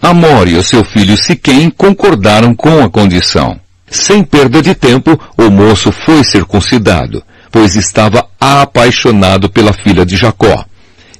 Amor 0.00 0.46
e 0.46 0.54
o 0.54 0.62
seu 0.62 0.84
filho 0.84 1.16
Siquém 1.16 1.70
concordaram 1.70 2.54
com 2.54 2.84
a 2.84 2.88
condição. 2.88 3.58
Sem 3.90 4.22
perda 4.22 4.60
de 4.60 4.74
tempo, 4.74 5.18
o 5.36 5.50
moço 5.50 5.90
foi 5.90 6.22
circuncidado, 6.22 7.22
pois 7.50 7.76
estava 7.76 8.26
apaixonado 8.38 9.48
pela 9.48 9.72
filha 9.72 10.04
de 10.04 10.16
Jacó. 10.16 10.64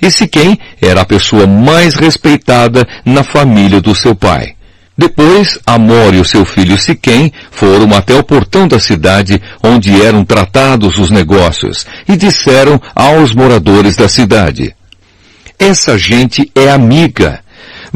E 0.01 0.11
Siquém 0.11 0.59
era 0.81 1.01
a 1.01 1.07
pessoa 1.07 1.47
mais 1.47 1.95
respeitada 1.95 2.87
na 3.05 3.23
família 3.23 3.81
do 3.81 3.95
seu 3.95 4.15
pai. 4.15 4.55
Depois, 4.99 5.59
Amor 5.67 6.15
e 6.15 6.21
o 6.21 6.25
seu 6.25 6.45
filho 6.45 6.77
Siquém 6.77 7.33
foram 7.51 7.95
até 7.97 8.15
o 8.15 8.25
portão 8.25 8.69
da 8.69 8.79
cidade 8.79 9.41
onde 9.63 10.03
eram 10.03 10.25
tratados 10.25 10.99
os 10.99 11.11
negócios 11.11 11.87
e 12.09 12.17
disseram 12.17 12.81
aos 12.95 13.35
moradores 13.35 13.97
da 13.97 14.09
cidade, 14.09 14.75
essa 15.59 15.97
gente 15.97 16.51
é 16.55 16.71
amiga 16.71 17.41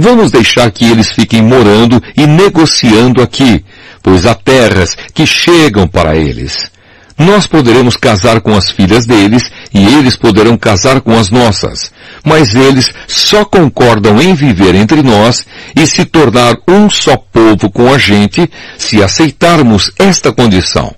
Vamos 0.02 0.30
deixar 0.30 0.70
que 0.70 0.86
eles 0.86 1.10
fiquem 1.10 1.42
morando 1.42 2.02
e 2.16 2.26
negociando 2.26 3.20
aqui, 3.20 3.62
pois 4.02 4.24
há 4.24 4.34
terras 4.34 4.96
que 5.12 5.26
chegam 5.26 5.86
para 5.86 6.16
eles. 6.16 6.70
Nós 7.18 7.46
poderemos 7.46 7.98
casar 7.98 8.40
com 8.40 8.56
as 8.56 8.70
filhas 8.70 9.04
deles 9.04 9.52
e 9.74 9.84
eles 9.84 10.16
poderão 10.16 10.56
casar 10.56 11.02
com 11.02 11.12
as 11.12 11.28
nossas. 11.28 11.92
Mas 12.24 12.54
eles 12.54 12.90
só 13.06 13.44
concordam 13.44 14.18
em 14.22 14.32
viver 14.34 14.74
entre 14.74 15.02
nós 15.02 15.44
e 15.76 15.86
se 15.86 16.06
tornar 16.06 16.56
um 16.66 16.88
só 16.88 17.18
povo 17.18 17.70
com 17.70 17.92
a 17.92 17.98
gente 17.98 18.50
se 18.78 19.02
aceitarmos 19.02 19.92
esta 19.98 20.32
condição. 20.32 20.94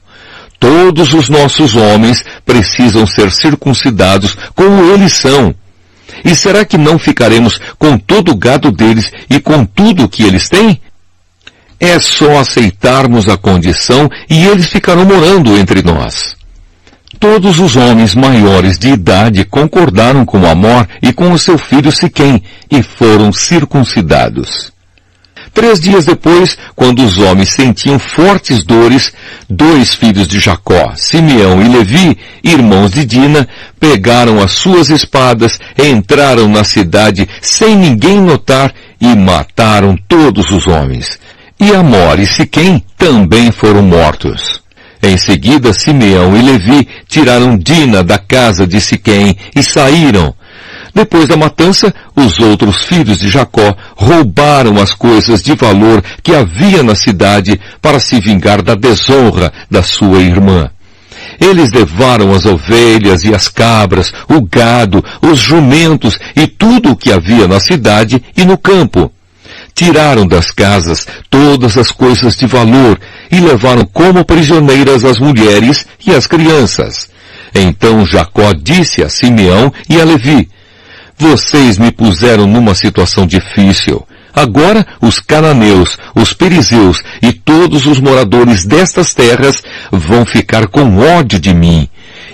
Todos 0.61 1.12
os 1.12 1.28
nossos 1.28 1.74
homens 1.74 2.24
precisam 2.46 3.05
ser 3.05 3.32
circuncidados 3.32 4.36
como 4.55 4.92
eles 4.92 5.12
são 5.12 5.53
e 6.25 6.35
será 6.35 6.64
que 6.64 6.79
não 6.79 6.99
ficaremos 6.99 7.61
com 7.79 7.99
todo 7.99 8.33
o 8.33 8.37
gado 8.37 8.70
deles 8.70 9.11
e 9.29 9.41
com 9.41 9.64
tudo 9.64 10.05
o 10.05 10.09
que 10.09 10.23
eles 10.23 10.49
têm? 10.49 10.81
É 11.79 11.99
só 11.99 12.39
aceitarmos 12.39 13.29
a 13.29 13.37
condição 13.37 14.09
e 14.31 14.47
eles 14.47 14.66
ficarão 14.66 15.05
morando 15.05 15.57
entre 15.57 15.83
nós. 15.83 16.37
Todos 17.18 17.61
os 17.61 17.77
homens 17.77 18.14
maiores 18.14 18.79
de 18.79 18.89
idade 18.89 19.45
concordaram 19.45 20.25
com 20.25 20.47
Amor 20.47 20.89
e 21.01 21.12
com 21.12 21.33
o 21.33 21.39
seu 21.39 21.59
filho 21.59 21.93
Siquém 21.93 22.43
e 22.70 22.83
foram 22.83 23.33
circuncidados. 23.33 24.72
Três 25.55 25.78
dias 25.78 26.07
depois, 26.07 26.57
quando 26.74 27.05
os 27.05 27.18
homens 27.18 27.50
sentiam 27.50 27.98
fortes 27.98 28.64
dores, 28.64 29.12
dois 29.48 29.92
filhos 29.92 30.26
de 30.26 30.40
Jacó, 30.40 30.94
Simeão 30.96 31.62
e 31.62 31.68
Levi, 31.68 32.18
irmãos 32.42 32.92
de 32.92 33.05
Dina, 33.05 33.46
pegaram 33.78 34.42
as 34.42 34.53
suas 34.53 34.88
espadas, 34.88 35.61
entraram 35.78 36.48
na 36.48 36.64
cidade 36.64 37.28
sem 37.42 37.76
ninguém 37.76 38.18
notar 38.18 38.72
e 38.98 39.14
mataram 39.14 39.96
todos 40.09 40.50
os 40.50 40.66
homens. 40.66 41.18
E 41.61 41.70
Amor 41.74 42.18
e 42.18 42.26
Siquém 42.26 42.82
também 42.96 43.53
foram 43.53 43.82
mortos. 43.82 44.62
Em 45.03 45.18
seguida, 45.18 45.72
Simeão 45.72 46.34
e 46.36 46.40
Levi 46.40 46.88
tiraram 47.09 47.59
Dina 47.59 48.03
da 48.03 48.18
casa 48.18 48.66
de 48.66 48.80
Siquém 48.80 49.36
e 49.55 49.62
saíram, 49.62 50.34
depois 50.95 51.26
da 51.26 51.36
matança, 51.36 51.93
os 52.14 52.38
outros 52.38 52.84
filhos 52.84 53.18
de 53.18 53.28
Jacó 53.28 53.74
roubaram 53.97 54.78
as 54.80 54.93
coisas 54.93 55.43
de 55.43 55.55
valor 55.55 56.03
que 56.22 56.34
havia 56.34 56.82
na 56.82 56.95
cidade 56.95 57.59
para 57.80 57.99
se 57.99 58.20
vingar 58.20 58.62
da 58.62 58.74
desonra 58.74 59.53
da 59.70 59.82
sua 59.82 60.20
irmã. 60.20 60.70
Eles 61.40 61.72
levaram 61.72 62.34
as 62.34 62.45
ovelhas 62.45 63.24
e 63.24 63.34
as 63.34 63.49
cabras, 63.49 64.12
o 64.28 64.43
gado, 64.43 65.03
os 65.22 65.38
jumentos 65.38 66.18
e 66.36 66.47
tudo 66.47 66.90
o 66.93 66.97
que 66.97 67.11
havia 67.11 67.49
na 67.49 67.59
cidade 67.59 68.22
e 68.36 68.45
no 68.45 68.59
campo. 68.59 69.11
Tiraram 69.74 70.26
das 70.26 70.51
casas 70.51 71.07
todas 71.30 71.78
as 71.78 71.90
coisas 71.90 72.36
de 72.36 72.47
valor 72.47 73.01
e 73.30 73.40
levaram 73.40 73.86
como 73.86 74.24
prisioneiras 74.24 75.05
as 75.05 75.18
mulheres 75.18 75.86
e 76.07 76.12
as 76.12 76.26
crianças. 76.26 77.09
Então 77.55 78.05
Jacó 78.05 78.53
disse 78.53 79.03
a 79.03 79.09
Simeão 79.09 79.72
e 79.88 79.99
a 80.01 80.05
Levi, 80.05 80.49
vocês 81.23 81.79
me 81.79 81.93
puseram 81.93 82.49
numa 82.49 82.75
situação 82.75 83.25
difícil. 83.25 84.05
Agora 84.35 84.85
os 85.01 85.20
cananeus, 85.20 85.97
os 86.16 86.33
perizeus 86.33 87.01
e 87.23 87.33
todos 87.33 87.87
os 87.87 88.01
moradores 88.01 88.64
destas 88.64 89.14
terras 89.14 89.62
vão 89.91 90.27
ficar 90.27 90.66
com 90.66 90.99
ódio 90.99 91.39
de 91.39 91.55
mim. 91.55 91.89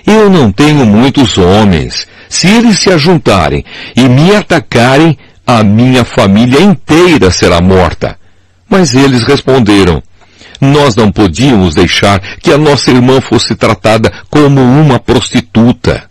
Eu 0.06 0.30
não 0.30 0.50
tenho 0.50 0.86
muitos 0.86 1.36
homens. 1.36 2.06
Se 2.30 2.46
eles 2.46 2.78
se 2.78 2.90
ajuntarem 2.90 3.62
e 3.94 4.08
me 4.08 4.34
atacarem, 4.34 5.18
a 5.46 5.62
minha 5.62 6.04
família 6.04 6.62
inteira 6.62 7.30
será 7.30 7.60
morta. 7.60 8.16
Mas 8.70 8.94
eles 8.94 9.22
responderam, 9.22 10.02
nós 10.60 10.96
não 10.96 11.12
podíamos 11.12 11.74
deixar 11.74 12.20
que 12.38 12.52
a 12.52 12.58
nossa 12.58 12.90
irmã 12.90 13.20
fosse 13.20 13.54
tratada 13.54 14.10
como 14.30 14.60
uma 14.62 14.98
prostituta. 14.98 16.08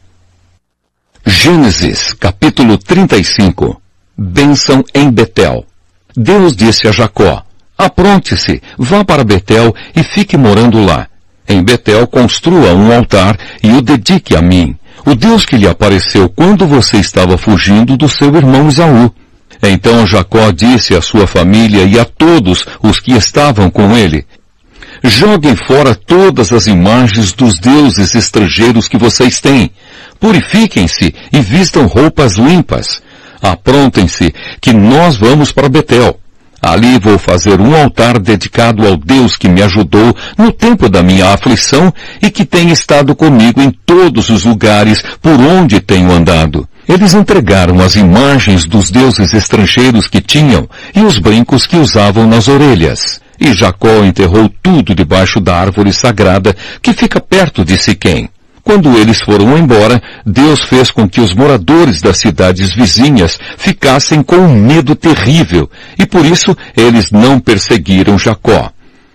Gênesis, 1.30 2.14
capítulo 2.14 2.78
35. 2.78 3.82
Bênção 4.18 4.82
em 4.96 5.12
Betel. 5.12 5.66
Deus 6.16 6.56
disse 6.56 6.88
a 6.88 6.92
Jacó, 6.94 7.44
apronte-se, 7.78 8.62
vá 8.78 9.04
para 9.04 9.26
Betel 9.26 9.76
e 9.94 10.04
fique 10.04 10.38
morando 10.38 10.82
lá. 10.82 11.06
Em 11.46 11.62
Betel 11.62 12.08
construa 12.08 12.74
um 12.74 12.96
altar 12.96 13.38
e 13.62 13.74
o 13.74 13.82
dedique 13.82 14.38
a 14.38 14.42
mim, 14.42 14.78
o 15.06 15.14
Deus 15.14 15.46
que 15.46 15.58
lhe 15.58 15.68
apareceu 15.68 16.30
quando 16.30 16.66
você 16.66 16.96
estava 16.96 17.38
fugindo 17.38 17.98
do 17.98 18.08
seu 18.08 18.34
irmão 18.34 18.70
Isaú. 18.70 19.14
Então 19.62 20.08
Jacó 20.08 20.50
disse 20.52 20.96
à 20.96 21.02
sua 21.02 21.28
família 21.28 21.84
e 21.84 22.00
a 22.00 22.06
todos 22.06 22.66
os 22.82 23.02
que 23.02 23.12
estavam 23.12 23.70
com 23.70 23.98
ele, 23.98 24.26
Joguem 25.08 25.56
fora 25.56 25.96
todas 25.96 26.52
as 26.52 26.68
imagens 26.68 27.32
dos 27.32 27.58
deuses 27.58 28.14
estrangeiros 28.14 28.90
que 28.90 28.98
vocês 28.98 29.40
têm. 29.40 29.72
Purifiquem-se 30.20 31.16
e 31.32 31.40
vistam 31.40 31.88
roupas 31.88 32.34
limpas. 32.34 33.02
Aprontem-se, 33.42 34.34
que 34.60 34.74
nós 34.74 35.16
vamos 35.16 35.54
para 35.54 35.70
Betel. 35.70 36.20
Ali 36.62 37.00
vou 37.00 37.18
fazer 37.18 37.62
um 37.62 37.74
altar 37.74 38.20
dedicado 38.20 38.86
ao 38.86 38.98
Deus 38.98 39.38
que 39.38 39.48
me 39.48 39.62
ajudou 39.62 40.14
no 40.38 40.52
tempo 40.52 40.90
da 40.90 41.02
minha 41.02 41.32
aflição 41.32 41.94
e 42.22 42.30
que 42.30 42.44
tem 42.44 42.70
estado 42.72 43.16
comigo 43.16 43.62
em 43.62 43.72
todos 43.72 44.30
os 44.30 44.44
lugares 44.44 45.02
por 45.22 45.40
onde 45.40 45.80
tenho 45.80 46.12
andado. 46.12 46.68
Eles 46.86 47.14
entregaram 47.14 47.80
as 47.80 47.96
imagens 47.96 48.66
dos 48.66 48.92
deuses 48.92 49.34
estrangeiros 49.34 50.08
que 50.08 50.20
tinham 50.20 50.68
e 50.94 51.02
os 51.02 51.18
brincos 51.18 51.66
que 51.66 51.78
usavam 51.78 52.28
nas 52.28 52.50
orelhas. 52.50 53.22
E 53.40 53.54
Jacó 53.54 54.04
enterrou 54.04 54.50
tudo 54.62 54.96
debaixo 54.96 55.40
da 55.40 55.56
árvore 55.56 55.94
sagrada 55.94 56.56
que 56.82 56.94
fica 56.94 57.20
perto 57.20 57.64
de 57.64 57.78
Siquém. 57.78 58.30
Quando 58.68 58.98
eles 58.98 59.22
foram 59.22 59.58
embora, 59.58 60.02
Deus 60.26 60.62
fez 60.64 60.92
com 60.92 61.08
que 61.08 61.22
os 61.22 61.34
moradores 61.34 62.02
das 62.02 62.18
cidades 62.18 62.76
vizinhas 62.76 63.40
ficassem 63.58 64.22
com 64.22 64.36
um 64.36 64.62
medo 64.62 64.94
terrível, 64.94 65.72
e 65.98 66.06
por 66.06 66.26
isso 66.26 66.54
eles 66.76 67.10
não 67.10 67.40
perseguiram 67.40 68.20
Jacó. 68.20 68.70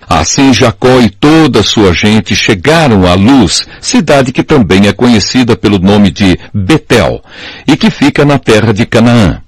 Assim 0.09 0.55
Jacó 0.55 1.01
e 1.01 1.11
toda 1.11 1.63
sua 1.63 1.93
gente 1.93 2.35
chegaram 2.35 3.07
à 3.07 3.13
Luz, 3.13 3.67
cidade 3.79 4.33
que 4.33 4.43
também 4.43 4.89
é 4.89 4.93
conhecida 4.95 5.55
pelo 5.55 5.79
nome 5.79 6.11
de 6.11 6.39
Betel, 6.55 7.23
e 7.69 7.77
que 7.77 7.91
fica 7.91 8.25
na 8.25 8.39
terra 8.39 8.73
de 8.73 8.87
Canaã. 8.87 9.42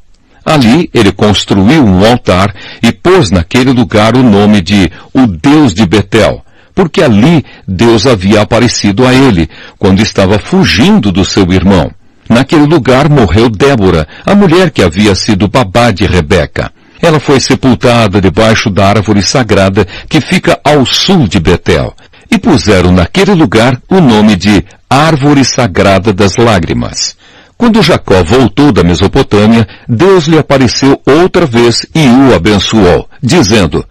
Ali 0.44 0.90
ele 0.92 1.10
construiu 1.10 1.84
um 1.84 2.04
altar 2.04 2.54
e 2.82 2.92
pôs 2.92 3.30
naquele 3.30 3.72
lugar 3.72 4.16
o 4.16 4.22
nome 4.22 4.60
de 4.60 4.90
o 5.12 5.26
Deus 5.26 5.72
de 5.72 5.86
Betel, 5.86 6.44
porque 6.74 7.02
ali 7.02 7.44
Deus 7.66 8.06
havia 8.06 8.42
aparecido 8.42 9.06
a 9.06 9.14
ele, 9.14 9.48
quando 9.78 10.00
estava 10.00 10.38
fugindo 10.38 11.10
do 11.10 11.24
seu 11.24 11.50
irmão. 11.52 11.90
Naquele 12.28 12.66
lugar 12.66 13.08
morreu 13.08 13.48
Débora, 13.48 14.06
a 14.24 14.34
mulher 14.34 14.70
que 14.70 14.82
havia 14.82 15.14
sido 15.14 15.48
babá 15.48 15.90
de 15.90 16.06
Rebeca. 16.06 16.70
Ela 17.00 17.20
foi 17.20 17.38
sepultada 17.38 18.20
debaixo 18.20 18.70
da 18.70 18.88
árvore 18.88 19.22
sagrada 19.22 19.86
que 20.08 20.20
fica 20.20 20.58
ao 20.64 20.84
sul 20.86 21.28
de 21.28 21.38
Betel, 21.38 21.94
e 22.30 22.38
puseram 22.38 22.90
naquele 22.90 23.34
lugar 23.34 23.80
o 23.88 24.00
nome 24.00 24.36
de 24.36 24.64
Árvore 24.88 25.44
Sagrada 25.44 26.12
das 26.12 26.36
Lágrimas. 26.36 27.16
Quando 27.56 27.82
Jacó 27.82 28.22
voltou 28.22 28.72
da 28.72 28.82
Mesopotâmia, 28.82 29.66
Deus 29.88 30.26
lhe 30.26 30.38
apareceu 30.38 31.00
outra 31.06 31.46
vez 31.46 31.86
e 31.94 32.06
o 32.06 32.34
abençoou, 32.34 33.08
dizendo, 33.22 33.84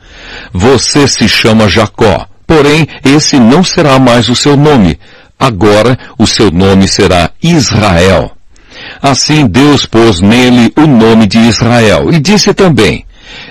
Você 0.54 1.08
se 1.08 1.28
chama 1.28 1.70
Jacó, 1.70 2.28
Porém, 2.46 2.88
esse 3.04 3.40
não 3.40 3.64
será 3.64 3.98
mais 4.00 4.30
o 4.30 4.36
seu 4.36 4.56
nome. 4.56 5.00
Agora 5.40 5.98
o 6.18 6.28
seu 6.28 6.52
nome 6.52 6.88
será 6.88 7.32
Israel. 7.42 8.32
Assim 9.02 9.48
Deus 9.48 9.86
pôs 9.86 10.22
nele 10.22 10.72
o 10.78 10.86
nome 10.86 11.26
de 11.26 11.40
Israel 11.40 12.12
e 12.12 12.20
disse 12.20 12.54
também, 12.54 13.06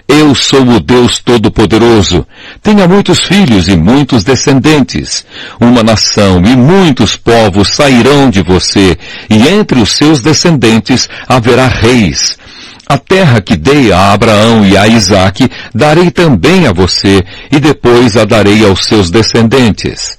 eu 0.09 0.35
sou 0.35 0.62
o 0.62 0.80
Deus 0.80 1.18
Todo-Poderoso. 1.18 2.26
Tenha 2.62 2.87
muitos 2.87 3.20
filhos 3.20 3.68
e 3.68 3.76
muitos 3.76 4.24
descendentes. 4.24 5.24
Uma 5.61 5.83
nação 5.83 6.43
e 6.45 6.57
muitos 6.57 7.16
povos 7.16 7.68
sairão 7.74 8.30
de 8.30 8.43
você, 8.43 8.97
e 9.30 9.49
entre 9.49 9.80
os 9.80 9.93
seus 9.93 10.20
descendentes 10.20 11.09
haverá 11.28 11.66
reis. 11.66 12.39
A 12.87 12.99
terra 12.99 13.41
que 13.41 13.57
dei 13.57 13.91
a 13.91 14.12
Abraão 14.12 14.66
e 14.66 14.76
a 14.76 14.87
Isaque, 14.87 15.49
darei 15.74 16.11
também 16.11 16.66
a 16.66 16.72
você, 16.72 17.22
e 17.51 17.59
depois 17.59 18.16
a 18.16 18.24
darei 18.24 18.64
aos 18.66 18.85
seus 18.85 19.11
descendentes. 19.11 20.18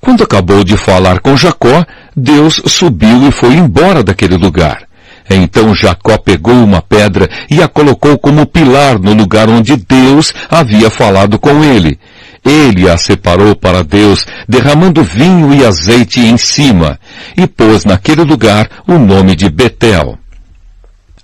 Quando 0.00 0.22
acabou 0.24 0.64
de 0.64 0.76
falar 0.76 1.20
com 1.20 1.36
Jacó, 1.36 1.84
Deus 2.16 2.62
subiu 2.66 3.28
e 3.28 3.32
foi 3.32 3.54
embora 3.54 4.02
daquele 4.02 4.36
lugar. 4.36 4.87
Então 5.30 5.74
Jacó 5.74 6.16
pegou 6.18 6.54
uma 6.54 6.80
pedra 6.80 7.28
e 7.50 7.62
a 7.62 7.68
colocou 7.68 8.18
como 8.18 8.46
pilar 8.46 8.98
no 8.98 9.12
lugar 9.12 9.48
onde 9.48 9.76
Deus 9.76 10.32
havia 10.50 10.88
falado 10.90 11.38
com 11.38 11.62
ele. 11.62 11.98
Ele 12.44 12.88
a 12.88 12.96
separou 12.96 13.54
para 13.54 13.84
Deus, 13.84 14.24
derramando 14.48 15.02
vinho 15.02 15.52
e 15.52 15.64
azeite 15.64 16.20
em 16.20 16.36
cima, 16.38 16.98
e 17.36 17.46
pôs 17.46 17.84
naquele 17.84 18.22
lugar 18.22 18.68
o 18.86 18.98
nome 18.98 19.34
de 19.34 19.50
Betel 19.50 20.18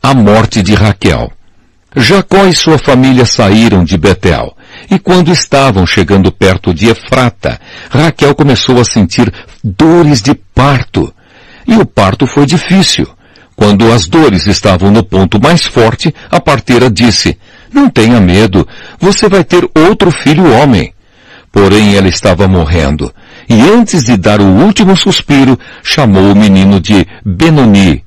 a 0.04 0.12
morte 0.12 0.62
de 0.62 0.74
Raquel. 0.74 1.32
Jacó 1.96 2.44
e 2.44 2.52
sua 2.52 2.76
família 2.76 3.24
saíram 3.24 3.82
de 3.82 3.96
Betel, 3.96 4.54
e 4.90 4.98
quando 4.98 5.32
estavam 5.32 5.86
chegando 5.86 6.30
perto 6.30 6.74
de 6.74 6.88
Efrata, 6.88 7.58
Raquel 7.88 8.34
começou 8.34 8.78
a 8.78 8.84
sentir 8.84 9.32
dores 9.62 10.20
de 10.20 10.34
parto. 10.34 11.10
E 11.66 11.74
o 11.76 11.86
parto 11.86 12.26
foi 12.26 12.44
difícil. 12.44 13.08
Quando 13.64 13.90
as 13.90 14.06
dores 14.06 14.46
estavam 14.46 14.90
no 14.90 15.02
ponto 15.02 15.40
mais 15.42 15.64
forte, 15.64 16.14
a 16.30 16.38
parteira 16.38 16.90
disse, 16.90 17.38
não 17.72 17.88
tenha 17.88 18.20
medo, 18.20 18.68
você 19.00 19.26
vai 19.26 19.42
ter 19.42 19.66
outro 19.74 20.10
filho 20.10 20.52
homem. 20.52 20.92
Porém 21.50 21.96
ela 21.96 22.06
estava 22.06 22.46
morrendo, 22.46 23.10
e 23.48 23.58
antes 23.62 24.04
de 24.04 24.18
dar 24.18 24.38
o 24.38 24.44
último 24.44 24.94
suspiro, 24.94 25.58
chamou 25.82 26.30
o 26.30 26.36
menino 26.36 26.78
de 26.78 27.06
Benoni, 27.24 28.04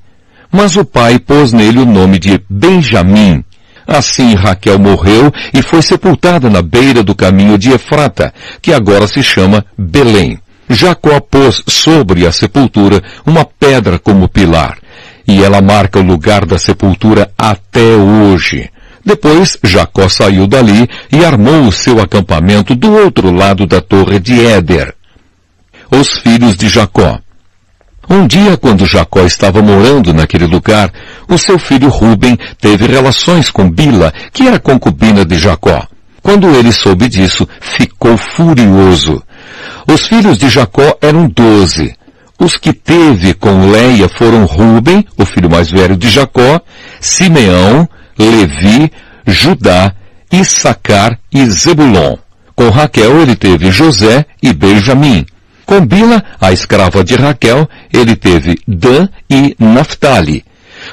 mas 0.51 0.75
o 0.75 0.85
pai 0.85 1.17
pôs 1.17 1.53
nele 1.53 1.79
o 1.79 1.87
nome 1.87 2.19
de 2.19 2.39
Benjamim. 2.47 3.43
Assim 3.87 4.35
Raquel 4.35 4.77
morreu 4.77 5.31
e 5.51 5.63
foi 5.63 5.81
sepultada 5.81 6.51
na 6.51 6.61
beira 6.61 7.01
do 7.01 7.15
caminho 7.15 7.57
de 7.57 7.71
Efrata, 7.71 8.31
que 8.61 8.71
agora 8.71 9.07
se 9.07 9.23
chama 9.23 9.65
Belém. 9.75 10.39
Jacó 10.69 11.19
pôs 11.19 11.63
sobre 11.65 12.27
a 12.27 12.31
sepultura 12.31 13.01
uma 13.25 13.43
pedra 13.43 13.97
como 13.97 14.27
pilar, 14.27 14.77
e 15.27 15.43
ela 15.43 15.61
marca 15.61 15.99
o 15.99 16.03
lugar 16.03 16.45
da 16.45 16.57
sepultura 16.57 17.29
até 17.37 17.95
hoje. 17.95 18.69
Depois 19.03 19.57
Jacó 19.63 20.09
saiu 20.09 20.47
dali 20.47 20.87
e 21.11 21.23
armou 21.23 21.63
o 21.63 21.71
seu 21.71 21.99
acampamento 21.99 22.75
do 22.75 22.91
outro 22.91 23.31
lado 23.31 23.65
da 23.65 23.81
torre 23.81 24.19
de 24.19 24.45
Éder. 24.45 24.93
Os 25.89 26.19
filhos 26.19 26.55
de 26.55 26.67
Jacó. 26.67 27.19
Um 28.09 28.25
dia, 28.25 28.55
quando 28.55 28.85
Jacó 28.85 29.21
estava 29.23 29.61
morando 29.61 30.13
naquele 30.13 30.45
lugar, 30.45 30.91
o 31.27 31.37
seu 31.37 31.59
filho 31.59 31.89
Ruben 31.89 32.37
teve 32.59 32.85
relações 32.85 33.49
com 33.49 33.69
Bila, 33.69 34.13
que 34.31 34.47
era 34.47 34.59
concubina 34.59 35.25
de 35.25 35.37
Jacó. 35.37 35.85
Quando 36.21 36.49
ele 36.55 36.71
soube 36.71 37.07
disso, 37.09 37.47
ficou 37.59 38.17
furioso. 38.17 39.21
Os 39.87 40.07
filhos 40.07 40.37
de 40.37 40.49
Jacó 40.49 40.97
eram 41.01 41.29
doze. 41.29 41.95
Os 42.39 42.55
que 42.55 42.71
teve 42.71 43.33
com 43.33 43.71
Leia 43.71 44.07
foram 44.07 44.45
Ruben, 44.45 45.03
o 45.17 45.25
filho 45.25 45.49
mais 45.49 45.71
velho 45.71 45.97
de 45.97 46.07
Jacó, 46.09 46.61
Simeão, 46.99 47.89
Levi, 48.17 48.91
Judá, 49.25 49.93
Issacar 50.31 51.17
e 51.33 51.45
Zebulon. 51.49 52.15
Com 52.55 52.69
Raquel 52.69 53.21
ele 53.21 53.35
teve 53.35 53.71
José 53.71 54.25
e 54.41 54.53
Benjamim. 54.53 55.25
Com 55.65 55.85
Bila, 55.85 56.23
a 56.39 56.51
escrava 56.51 57.03
de 57.03 57.15
Raquel, 57.15 57.67
ele 57.91 58.15
teve 58.15 58.57
Dan 58.67 59.09
e 59.29 59.55
Naphtali. 59.59 60.45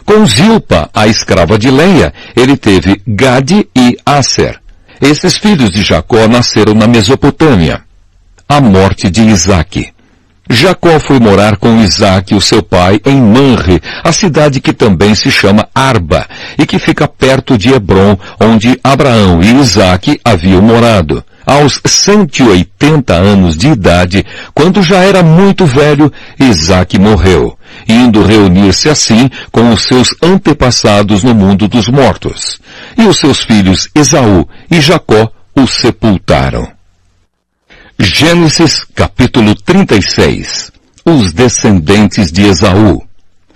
Com 0.05 0.27
Zilpa, 0.27 0.91
a 0.93 1.07
escrava 1.07 1.59
de 1.59 1.71
Leia, 1.71 2.13
ele 2.35 2.57
teve 2.57 3.01
Gade 3.07 3.69
e 3.77 3.97
Aser. 4.05 4.61
Esses 5.01 5.37
filhos 5.37 5.71
de 5.71 5.83
Jacó 5.83 6.27
nasceram 6.27 6.75
na 6.75 6.87
Mesopotâmia. 6.87 7.83
A 8.49 8.61
morte 8.61 9.09
de 9.11 9.23
Isaque. 9.23 9.94
Jacó 10.49 11.01
foi 11.01 11.19
morar 11.19 11.57
com 11.57 11.83
Isaque, 11.83 12.35
o 12.35 12.41
seu 12.41 12.63
pai, 12.63 13.01
em 13.07 13.21
Manre, 13.21 13.81
a 14.03 14.13
cidade 14.13 14.61
que 14.61 14.73
também 14.73 15.15
se 15.15 15.31
chama 15.31 15.69
Arba, 15.75 16.27
e 16.59 16.67
que 16.67 16.79
fica 16.79 17.09
perto 17.09 17.57
de 17.57 17.73
Hebron, 17.73 18.17
onde 18.41 18.79
Abraão 18.85 19.43
e 19.43 19.61
Isaque 19.61 20.21
haviam 20.25 20.61
morado 20.61 21.25
aos 21.47 21.81
180 21.85 23.15
anos 23.15 23.57
de 23.57 23.69
idade, 23.69 24.25
quando 24.55 24.83
já 24.83 24.99
era 24.99 25.23
muito 25.23 25.67
velho, 25.67 26.13
Isaac 26.39 26.99
morreu, 26.99 27.57
indo 27.89 28.25
reunir-se 28.25 28.89
assim 28.89 29.31
com 29.53 29.71
os 29.71 29.85
seus 29.85 30.15
antepassados 30.23 31.23
no 31.23 31.35
mundo 31.35 31.69
dos 31.69 31.89
mortos. 31.89 32.61
E 32.97 33.03
os 33.03 33.19
seus 33.19 33.41
filhos 33.41 33.89
Esaú 33.95 34.49
e 34.71 34.81
Jacó 34.81 35.31
o 35.55 35.67
sepultaram. 35.67 36.74
Gênesis 37.97 38.85
capítulo 38.93 39.55
36 39.55 40.73
Os 41.05 41.33
descendentes 41.33 42.33
de 42.33 42.43
Esaú 42.43 43.01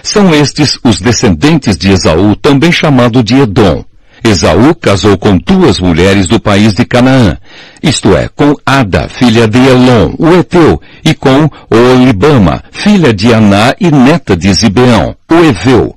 São 0.01 0.33
estes 0.33 0.79
os 0.85 1.01
descendentes 1.01 1.77
de 1.77 1.91
Esaú, 1.91 2.37
também 2.37 2.71
chamado 2.71 3.21
de 3.21 3.35
Edom. 3.35 3.85
Esaú 4.23 4.77
casou 4.77 5.19
com 5.19 5.37
duas 5.39 5.81
mulheres 5.81 6.29
do 6.29 6.39
país 6.39 6.73
de 6.73 6.85
Canaã, 6.85 7.37
isto 7.83 8.17
é, 8.17 8.29
com 8.29 8.55
Ada, 8.65 9.09
filha 9.09 9.49
de 9.49 9.59
Elon, 9.59 10.15
o 10.19 10.29
Eteu, 10.29 10.81
e 11.05 11.15
com 11.15 11.51
Olibama, 11.69 12.63
filha 12.71 13.13
de 13.13 13.35
Aná 13.35 13.75
e 13.81 13.91
neta 13.91 14.37
de 14.37 14.53
Zibeão, 14.55 15.17
o 15.29 15.35
Eveu. 15.35 15.97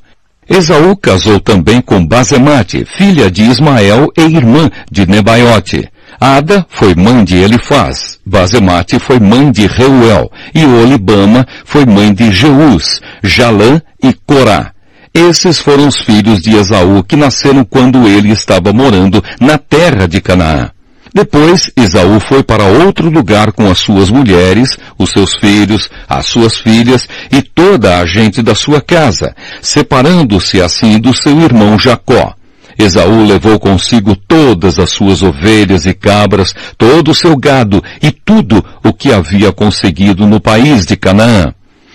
Esaú 0.50 0.96
casou 0.98 1.40
também 1.40 1.80
com 1.80 2.06
Basemate, 2.06 2.86
filha 2.86 3.30
de 3.30 3.44
Ismael 3.44 4.12
e 4.18 4.22
irmã 4.22 4.70
de 4.92 5.06
Nebaiote. 5.06 5.91
Ada 6.24 6.68
foi 6.70 6.94
mãe 6.94 7.24
de 7.24 7.36
Elifaz, 7.36 8.20
Basemate 8.24 9.00
foi 9.00 9.20
mãe 9.20 9.52
de 9.52 9.66
Reuel, 9.66 10.32
e 10.54 10.64
Olibama 10.64 11.48
foi 11.66 11.84
mãe 11.84 12.14
de 12.14 12.32
Jeus, 12.32 13.02
Jalã 13.24 13.82
e 14.04 14.14
Corá. 14.14 14.72
Esses 15.12 15.58
foram 15.58 15.88
os 15.88 15.98
filhos 15.98 16.40
de 16.40 16.56
Esaú 16.56 17.04
que 17.04 17.16
nasceram 17.16 17.66
quando 17.66 18.08
ele 18.08 18.30
estava 18.30 18.72
morando 18.72 19.24
na 19.40 19.58
terra 19.58 20.08
de 20.08 20.22
Canaã. 20.22 20.70
Depois, 21.12 21.72
Esaú 21.76 22.20
foi 22.20 22.44
para 22.44 22.66
outro 22.66 23.10
lugar 23.10 23.52
com 23.52 23.68
as 23.68 23.80
suas 23.80 24.12
mulheres, 24.12 24.78
os 25.00 25.10
seus 25.10 25.34
filhos, 25.34 25.90
as 26.08 26.28
suas 26.28 26.56
filhas 26.60 27.10
e 27.32 27.42
toda 27.42 27.98
a 27.98 28.06
gente 28.06 28.44
da 28.44 28.54
sua 28.54 28.80
casa, 28.80 29.36
separando-se 29.60 30.62
assim 30.62 31.00
do 31.00 31.16
seu 31.16 31.42
irmão 31.42 31.80
Jacó. 31.80 32.36
Esaú 32.84 33.26
levou 33.26 33.60
consigo 33.60 34.16
todas 34.16 34.80
as 34.80 34.90
suas 34.90 35.22
ovelhas 35.22 35.86
e 35.86 35.94
cabras, 35.94 36.54
todo 36.78 37.12
o 37.12 37.16
seu 37.16 37.36
gado 37.38 37.84
e 38.02 38.12
tudo 38.12 38.64
o 38.84 38.92
que 38.92 39.12
havia 39.12 39.52
conseguido 39.52 40.26
no 40.26 40.40
país 40.40 40.86
de 40.86 40.96
Canaã. 40.96 41.54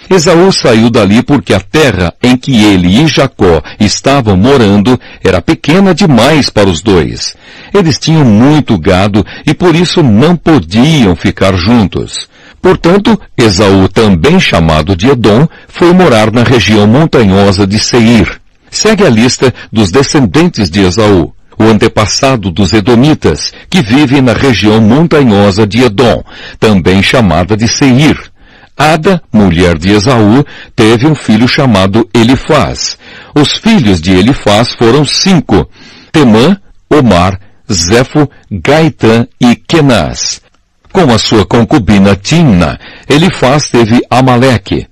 Esaú 0.08 0.52
saiu 0.52 0.88
dali 0.88 1.22
porque 1.22 1.52
a 1.52 1.58
terra 1.60 2.14
em 2.22 2.36
que 2.36 2.64
ele 2.64 3.02
e 3.02 3.08
Jacó 3.08 3.60
estavam 3.80 4.36
morando 4.36 4.98
era 5.22 5.42
pequena 5.42 5.92
demais 5.92 6.48
para 6.48 6.68
os 6.68 6.80
dois. 6.80 7.36
Eles 7.74 7.98
tinham 7.98 8.24
muito 8.24 8.78
gado 8.78 9.26
e 9.44 9.52
por 9.52 9.74
isso 9.74 10.02
não 10.02 10.36
podiam 10.36 11.16
ficar 11.16 11.56
juntos. 11.56 12.28
Portanto, 12.62 13.20
Esaú, 13.36 13.88
também 13.88 14.38
chamado 14.38 14.96
de 14.96 15.08
Edom, 15.08 15.48
foi 15.68 15.92
morar 15.92 16.32
na 16.32 16.44
região 16.44 16.86
montanhosa 16.86 17.66
de 17.66 17.78
Seir. 17.78 18.40
Segue 18.70 19.04
a 19.04 19.10
lista 19.10 19.52
dos 19.72 19.90
descendentes 19.90 20.70
de 20.70 20.80
Esaú, 20.80 21.32
o 21.58 21.64
antepassado 21.64 22.50
dos 22.50 22.72
Edomitas, 22.72 23.52
que 23.70 23.82
vivem 23.82 24.20
na 24.20 24.32
região 24.32 24.80
montanhosa 24.80 25.66
de 25.66 25.82
Edom, 25.82 26.22
também 26.58 27.02
chamada 27.02 27.56
de 27.56 27.66
Seir. 27.66 28.18
Ada, 28.76 29.22
mulher 29.32 29.78
de 29.78 29.90
Esaú, 29.92 30.44
teve 30.74 31.06
um 31.06 31.14
filho 31.14 31.48
chamado 31.48 32.06
Elifaz. 32.12 32.98
Os 33.34 33.54
filhos 33.54 34.02
de 34.02 34.12
Elifaz 34.12 34.74
foram 34.74 35.04
cinco. 35.04 35.66
Temã, 36.12 36.58
Omar, 36.90 37.40
Zefo, 37.72 38.28
Gaitã 38.50 39.26
e 39.40 39.56
Kenaz. 39.56 40.42
Com 40.92 41.12
a 41.12 41.18
sua 41.18 41.46
concubina 41.46 42.14
Timna, 42.14 42.78
Elifaz 43.08 43.70
teve 43.70 44.02
Amaleque. 44.10 44.86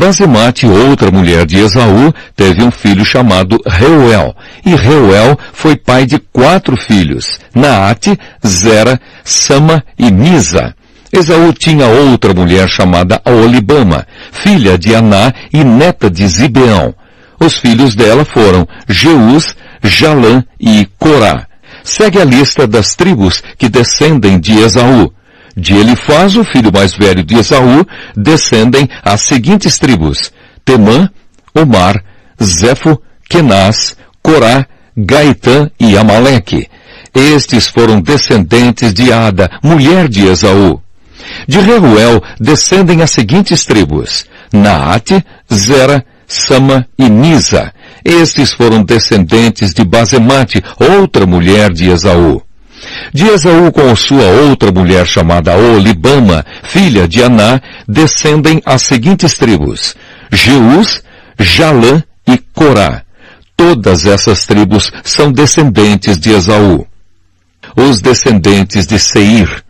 Basemate, 0.00 0.66
outra 0.66 1.10
mulher 1.10 1.44
de 1.44 1.58
Esaú, 1.58 2.10
teve 2.34 2.62
um 2.62 2.70
filho 2.70 3.04
chamado 3.04 3.60
Reuel, 3.66 4.34
e 4.64 4.74
Reuel 4.74 5.38
foi 5.52 5.76
pai 5.76 6.06
de 6.06 6.18
quatro 6.18 6.74
filhos, 6.74 7.38
Naate, 7.54 8.18
Zera, 8.44 8.98
Sama 9.22 9.84
e 9.98 10.10
Misa. 10.10 10.74
Esaú 11.12 11.52
tinha 11.52 11.84
outra 11.86 12.32
mulher 12.32 12.66
chamada 12.66 13.20
Olibama, 13.26 14.06
filha 14.32 14.78
de 14.78 14.94
Aná 14.94 15.34
e 15.52 15.62
neta 15.62 16.08
de 16.08 16.26
Zibeão. 16.26 16.94
Os 17.38 17.58
filhos 17.58 17.94
dela 17.94 18.24
foram 18.24 18.66
Jeus, 18.88 19.54
Jalã 19.82 20.42
e 20.58 20.88
Corá. 20.98 21.46
Segue 21.84 22.18
a 22.18 22.24
lista 22.24 22.66
das 22.66 22.94
tribos 22.94 23.42
que 23.58 23.68
descendem 23.68 24.40
de 24.40 24.60
Esaú. 24.60 25.12
De 25.60 25.74
Elifaz, 25.76 26.36
o 26.36 26.42
filho 26.44 26.72
mais 26.72 26.94
velho 26.94 27.22
de 27.22 27.36
Esaú, 27.36 27.84
descendem 28.16 28.88
as 29.04 29.20
seguintes 29.20 29.78
tribos. 29.78 30.32
Temã, 30.64 31.10
Omar, 31.54 32.02
Zefo, 32.42 32.98
Kenaz, 33.28 33.94
Corá, 34.22 34.66
Gaitã 34.96 35.70
e 35.78 35.98
Amaleque. 35.98 36.66
Estes 37.14 37.66
foram 37.66 38.00
descendentes 38.00 38.94
de 38.94 39.12
Ada, 39.12 39.50
mulher 39.62 40.08
de 40.08 40.26
Esaú. 40.28 40.80
De 41.46 41.60
Reuel 41.60 42.22
descendem 42.40 43.02
as 43.02 43.10
seguintes 43.10 43.66
tribos, 43.66 44.24
Naate, 44.50 45.22
Zera, 45.52 46.02
Sama 46.26 46.86
e 46.98 47.06
Nisa. 47.10 47.70
Estes 48.02 48.54
foram 48.54 48.82
descendentes 48.82 49.74
de 49.74 49.84
Basemate, 49.84 50.64
outra 50.78 51.26
mulher 51.26 51.70
de 51.70 51.90
Esaú. 51.90 52.40
De 53.12 53.26
Esaú 53.26 53.70
com 53.72 53.94
sua 53.94 54.24
outra 54.24 54.72
mulher 54.72 55.06
chamada 55.06 55.56
Olibama, 55.56 56.44
filha 56.62 57.06
de 57.06 57.22
Aná, 57.22 57.60
descendem 57.86 58.62
as 58.64 58.82
seguintes 58.82 59.36
tribos, 59.36 59.94
Jeus, 60.32 61.02
Jalã 61.38 62.02
e 62.26 62.38
Corá. 62.38 63.02
Todas 63.56 64.06
essas 64.06 64.46
tribos 64.46 64.90
são 65.04 65.30
descendentes 65.30 66.18
de 66.18 66.30
Esaú. 66.30 66.86
Os 67.76 68.00
descendentes 68.00 68.86
de 68.86 68.98
Seir, 68.98 69.62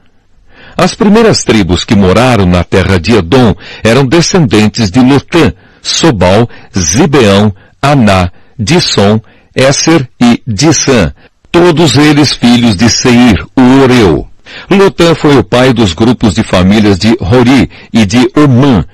as 0.80 0.94
primeiras 0.94 1.44
tribos 1.44 1.84
que 1.84 1.94
moraram 1.94 2.46
na 2.46 2.64
terra 2.64 2.98
de 2.98 3.14
Edom 3.14 3.54
eram 3.84 4.06
descendentes 4.06 4.90
de 4.90 4.98
Lotã, 4.98 5.52
Sobal, 5.82 6.48
Zibeão, 6.74 7.54
Aná, 7.82 8.30
Disson, 8.58 9.20
Esser 9.54 10.08
e 10.18 10.42
Dissan, 10.46 11.12
todos 11.50 11.96
eles 11.96 12.32
filhos 12.32 12.76
de 12.76 12.88
Seir, 12.88 13.44
o 13.56 13.82
Oreu. 13.82 14.26
Lotã 14.68 15.14
foi 15.14 15.36
o 15.36 15.44
pai 15.44 15.72
dos 15.72 15.92
grupos 15.92 16.34
de 16.34 16.42
famílias 16.42 16.98
de 16.98 17.16
Hori 17.20 17.70
e 17.92 18.04
de 18.04 18.28
Omã. 18.36 18.84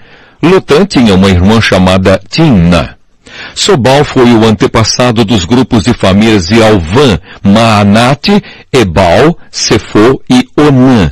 Lotã 0.42 0.84
tinha 0.84 1.14
uma 1.14 1.28
irmã 1.28 1.61
chamada 1.61 2.20
Timna. 2.28 2.96
Sobal 3.54 4.04
foi 4.04 4.32
o 4.32 4.44
antepassado 4.44 5.24
dos 5.24 5.44
grupos 5.44 5.84
de 5.84 5.92
famílias 5.92 6.46
de 6.46 6.62
Alvã, 6.62 7.18
Maanate, 7.42 8.42
Ebal, 8.72 9.38
Sefo 9.50 10.20
e 10.30 10.46
Onã. 10.57 11.11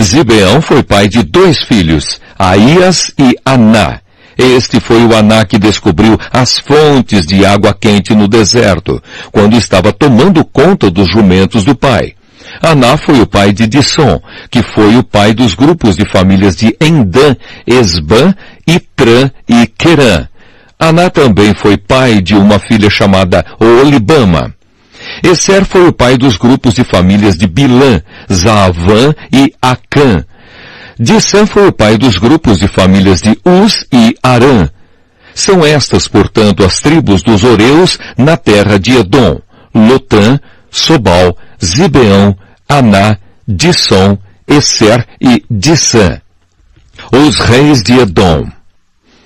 Zibeão 0.00 0.60
foi 0.60 0.82
pai 0.82 1.08
de 1.08 1.22
dois 1.22 1.62
filhos, 1.62 2.20
Aías 2.38 3.12
e 3.18 3.36
Aná. 3.44 4.01
Este 4.36 4.80
foi 4.80 5.04
o 5.04 5.14
Aná 5.14 5.44
que 5.44 5.58
descobriu 5.58 6.18
as 6.32 6.58
fontes 6.58 7.26
de 7.26 7.44
água 7.44 7.74
quente 7.78 8.14
no 8.14 8.26
deserto, 8.26 9.02
quando 9.30 9.56
estava 9.56 9.92
tomando 9.92 10.44
conta 10.44 10.90
dos 10.90 11.08
jumentos 11.10 11.64
do 11.64 11.74
pai. 11.74 12.14
Aná 12.60 12.96
foi 12.96 13.20
o 13.20 13.26
pai 13.26 13.52
de 13.52 13.66
Disson, 13.66 14.20
que 14.50 14.62
foi 14.62 14.96
o 14.96 15.02
pai 15.02 15.32
dos 15.32 15.54
grupos 15.54 15.96
de 15.96 16.04
famílias 16.10 16.56
de 16.56 16.76
Endã, 16.80 17.34
Esbã, 17.66 18.34
Itrã 18.66 19.30
e 19.48 19.66
Querã. 19.66 20.28
Aná 20.78 21.08
também 21.08 21.54
foi 21.54 21.76
pai 21.76 22.20
de 22.20 22.34
uma 22.34 22.58
filha 22.58 22.90
chamada 22.90 23.44
Olibama. 23.58 24.54
Esser 25.22 25.64
foi 25.64 25.88
o 25.88 25.92
pai 25.92 26.16
dos 26.16 26.36
grupos 26.36 26.74
de 26.74 26.84
famílias 26.84 27.36
de 27.36 27.46
Bilã, 27.46 28.00
Zaavã 28.32 29.14
e 29.32 29.52
Acã. 29.60 30.24
Dissan 31.02 31.46
foi 31.46 31.66
o 31.66 31.72
pai 31.72 31.98
dos 31.98 32.16
grupos 32.16 32.60
de 32.60 32.68
famílias 32.68 33.20
de 33.20 33.36
Uz 33.44 33.84
e 33.92 34.16
Arã. 34.22 34.68
São 35.34 35.66
estas, 35.66 36.06
portanto, 36.06 36.64
as 36.64 36.80
tribos 36.80 37.24
dos 37.24 37.42
Oreus 37.42 37.98
na 38.16 38.36
terra 38.36 38.78
de 38.78 38.96
Edom, 38.96 39.40
Lotã, 39.74 40.38
Sobal, 40.70 41.36
Zibeão, 41.62 42.36
Aná, 42.68 43.16
Disson, 43.48 44.16
Esser 44.46 45.04
e 45.20 45.42
Dissan. 45.50 46.20
Os 47.10 47.40
reis 47.40 47.82
de 47.82 47.98
Edom. 47.98 48.46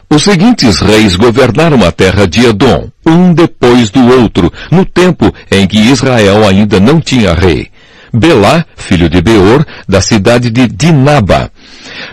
Os 0.08 0.22
seguintes 0.22 0.78
reis 0.80 1.14
governaram 1.14 1.84
a 1.84 1.92
terra 1.92 2.26
de 2.26 2.46
Edom, 2.46 2.88
um 3.04 3.34
depois 3.34 3.90
do 3.90 4.00
outro, 4.18 4.50
no 4.70 4.86
tempo 4.86 5.30
em 5.50 5.66
que 5.66 5.78
Israel 5.78 6.48
ainda 6.48 6.80
não 6.80 7.02
tinha 7.02 7.34
rei. 7.34 7.70
Belá, 8.16 8.64
filho 8.74 9.10
de 9.10 9.20
Beor, 9.20 9.62
da 9.86 10.00
cidade 10.00 10.48
de 10.48 10.66
Dinaba. 10.66 11.50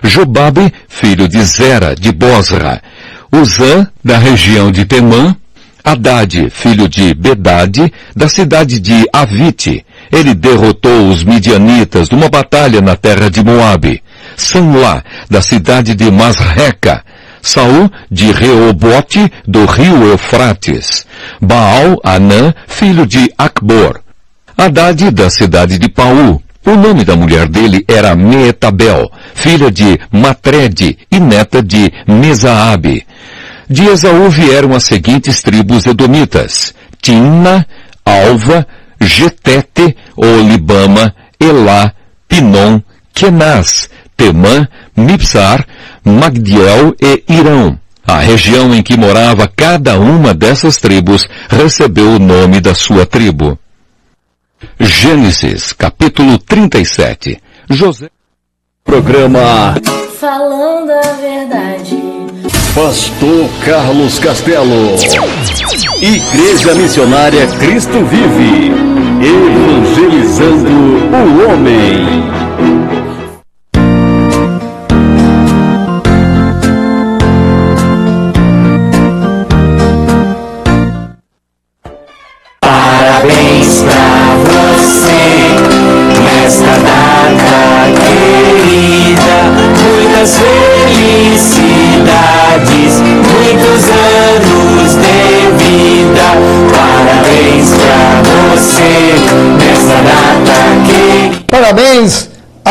Jobabe, 0.04 0.74
filho 0.90 1.30
de 1.30 1.42
Zera, 1.44 1.96
de 1.96 2.12
Bosra. 2.12 2.82
Uzã, 3.32 3.88
da 4.04 4.18
região 4.18 4.70
de 4.70 4.84
Temã. 4.84 5.34
Haddad, 5.82 6.50
filho 6.50 6.90
de 6.90 7.14
Bedade, 7.14 7.92
da 8.14 8.28
cidade 8.28 8.82
de 8.82 9.08
Avite. 9.14 9.86
Ele 10.12 10.34
derrotou 10.34 11.08
os 11.08 11.24
midianitas 11.24 12.10
numa 12.10 12.28
batalha 12.28 12.82
na 12.82 12.98
terra 12.98 13.30
de 13.32 13.42
Moabe. 13.42 14.04
Sanlá, 14.36 15.02
da 15.30 15.42
cidade 15.42 15.96
de 15.96 16.12
Masreca. 16.12 17.02
Saul 17.42 17.90
de 18.12 18.32
Reobote 18.32 19.32
do 19.46 19.66
rio 19.66 20.12
Eufrates, 20.12 21.06
Baal 21.42 22.00
Anã, 22.02 22.54
filho 22.68 23.06
de 23.06 23.30
Acbor, 23.38 24.03
Haddad 24.58 25.12
da 25.12 25.30
cidade 25.30 25.78
de 25.78 25.90
Paú. 25.90 26.42
O 26.66 26.76
nome 26.76 27.04
da 27.04 27.16
mulher 27.16 27.50
dele 27.50 27.84
era 27.88 28.16
Meetabel, 28.16 29.12
filha 29.34 29.70
de 29.70 30.00
Matred 30.10 30.98
e 31.12 31.20
neta 31.20 31.62
de 31.62 31.92
Mesaabe. 32.08 33.06
De 33.70 33.86
Esaú 33.86 34.30
vieram 34.30 34.74
as 34.74 34.86
seguintes 34.86 35.42
tribos 35.42 35.86
edomitas, 35.86 36.74
Timna, 37.02 37.68
Alva, 38.06 38.66
Getete, 39.02 39.96
Olibama, 40.16 41.14
Elá, 41.38 41.92
Pinom, 42.30 42.80
Kenaz, 43.14 43.90
Temã, 44.16 44.66
Mipsar, 44.96 45.66
Magdiel 46.06 46.96
e 47.02 47.24
Irão. 47.28 47.78
A 48.06 48.20
região 48.20 48.74
em 48.74 48.82
que 48.82 48.98
morava 48.98 49.48
cada 49.48 49.98
uma 49.98 50.34
dessas 50.34 50.78
tribos 50.78 51.28
recebeu 51.50 52.16
o 52.16 52.20
nome 52.20 52.62
da 52.62 52.74
sua 52.74 53.06
tribo. 53.06 53.58
Gênesis, 54.80 55.74
capítulo 55.74 56.38
37. 56.38 57.42
José. 57.70 58.10
Programa 58.84 59.76
Falando 60.20 60.92
a 60.92 61.14
verdade. 61.14 61.98
Pastor 62.76 63.50
Carlos 63.66 64.20
Castelo. 64.20 64.96
Igreja 66.02 66.74
Missionária 66.76 67.48
Cristo 67.48 68.06
Vive. 68.06 68.72
Evangelizando 69.22 70.70
o 70.70 71.52
homem. 71.52 72.53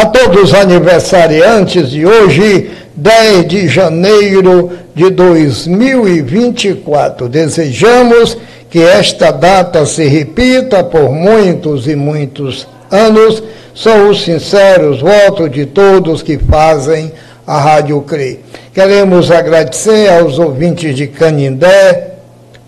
A 0.03 0.07
todos 0.07 0.50
os 0.50 0.55
aniversariantes 0.55 1.90
de 1.90 2.05
hoje, 2.05 2.72
10 2.96 3.46
de 3.46 3.68
janeiro 3.68 4.72
de 4.92 5.09
2024. 5.11 7.28
Desejamos 7.28 8.36
que 8.68 8.80
esta 8.80 9.30
data 9.30 9.86
se 9.86 10.09
repita 10.09 10.82
por 10.82 11.12
muitos 11.12 11.86
e 11.86 11.94
muitos 11.94 12.66
anos. 12.90 13.44
São 13.76 14.11
os 14.11 14.24
sinceros 14.24 15.00
votos 15.00 15.48
de 15.53 15.66
todos 15.66 16.20
que 16.20 16.36
fazem 16.36 17.12
a 17.46 17.61
Rádio 17.61 18.00
CRE. 18.00 18.40
Queremos 18.74 19.30
agradecer 19.30 20.11
aos 20.11 20.36
ouvintes 20.36 20.96
de 20.96 21.07
Canindé, 21.07 22.14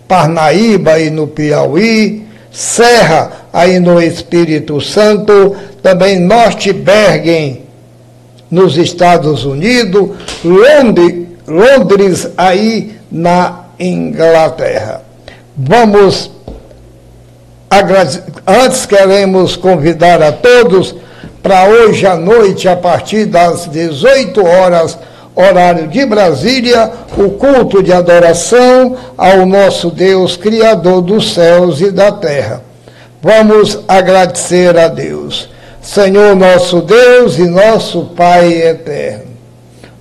Parnaíba 0.07 0.93
aí 0.93 1.09
no 1.09 1.27
Piauí, 1.27 2.25
Serra 2.49 3.44
aí 3.55 3.79
no 3.79 4.01
Espírito 4.01 4.81
Santo, 4.81 5.55
também 5.81 6.19
Norte 6.19 6.73
Bergen 6.73 7.61
nos 8.51 8.75
Estados 8.75 9.45
Unidos, 9.45 10.09
Londres, 10.43 11.25
Londres 11.47 12.27
aí 12.37 12.97
na 13.09 13.67
Inglaterra. 13.79 15.03
Vamos 15.55 16.29
antes 18.45 18.85
queremos 18.85 19.55
convidar 19.55 20.21
a 20.21 20.33
todos 20.33 20.93
para 21.41 21.63
hoje 21.65 22.05
à 22.05 22.17
noite, 22.17 22.67
a 22.67 22.75
partir 22.75 23.23
das 23.23 23.67
18 23.67 24.45
horas, 24.45 24.99
horário 25.33 25.87
de 25.87 26.05
Brasília, 26.05 26.91
o 27.17 27.29
culto 27.29 27.81
de 27.81 27.93
adoração 27.93 28.97
ao 29.17 29.45
nosso 29.45 29.89
Deus, 29.89 30.35
Criador 30.35 31.01
dos 31.01 31.33
céus 31.33 31.79
e 31.79 31.89
da 31.89 32.11
terra. 32.11 32.64
Vamos 33.25 33.79
agradecer 33.87 34.77
a 34.77 34.87
Deus. 34.87 35.49
Senhor 35.81 36.35
nosso 36.35 36.79
Deus 36.83 37.39
e 37.39 37.47
nosso 37.47 38.11
Pai 38.15 38.53
eterno. 38.61 39.31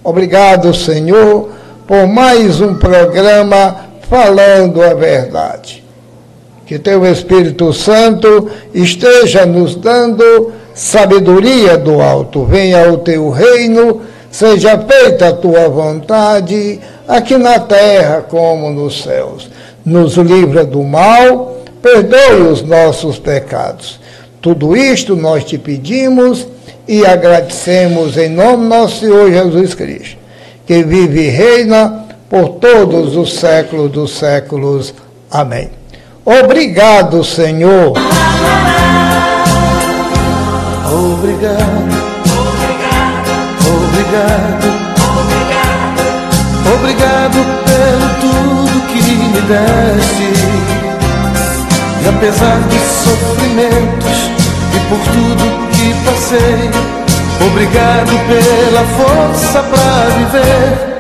Obrigado, 0.05 0.75
Senhor, 0.75 1.49
por 1.87 2.07
mais 2.07 2.61
um 2.61 2.75
programa 2.75 3.77
falando 4.11 4.83
a 4.83 4.93
verdade. 4.93 5.83
Que 6.67 6.79
teu 6.79 7.03
Espírito 7.07 7.73
Santo 7.73 8.51
esteja 8.75 9.47
nos 9.47 9.75
dando 9.75 10.53
sabedoria 10.75 11.79
do 11.79 12.03
alto. 12.03 12.45
Venha 12.45 12.93
o 12.93 12.99
teu 12.99 13.31
reino, 13.31 14.03
seja 14.31 14.79
feita 14.79 15.29
a 15.29 15.33
tua 15.33 15.67
vontade, 15.71 16.79
aqui 17.09 17.39
na 17.39 17.59
terra 17.59 18.21
como 18.29 18.69
nos 18.69 19.03
céus. 19.03 19.49
Nos 19.83 20.19
livra 20.19 20.63
do 20.63 20.83
mal, 20.83 21.64
perdoe 21.85 22.49
os 22.51 22.63
nossos 22.63 23.19
pecados. 23.19 24.01
Tudo 24.41 24.75
isto 24.75 25.15
nós 25.15 25.45
te 25.45 25.59
pedimos 25.59 26.49
e 26.89 27.05
agradecemos 27.05 28.17
em 28.17 28.31
nome 28.31 28.67
nosso 28.67 29.01
Senhor 29.01 29.31
Jesus 29.31 29.75
Cristo, 29.75 30.17
que 30.67 30.83
vive 30.83 31.27
e 31.27 31.29
reina 31.29 32.07
por 32.31 32.55
todos 32.55 33.17
os 33.19 33.35
séculos 33.35 33.93
dos 33.93 34.17
séculos. 34.17 34.95
Amém. 35.31 35.69
Obrigado, 36.25 37.23
Senhor. 37.23 37.93
Obrigado, 40.89 41.65
obrigado, 43.77 44.67
obrigado 46.75 47.39
pelo 47.67 48.09
tudo 48.23 48.87
que 48.87 49.03
me 49.03 49.41
deste. 49.43 50.54
E 52.05 52.09
apesar 52.09 52.59
dos 52.69 52.83
sofrimentos 52.83 54.31
e 54.75 54.81
por 54.91 54.99
tudo 54.99 55.45
que 55.71 55.95
passei, 56.05 56.71
obrigado 57.47 58.13
pela 58.29 58.85
força 58.85 59.63
pra 59.63 60.09
viver. 60.19 60.94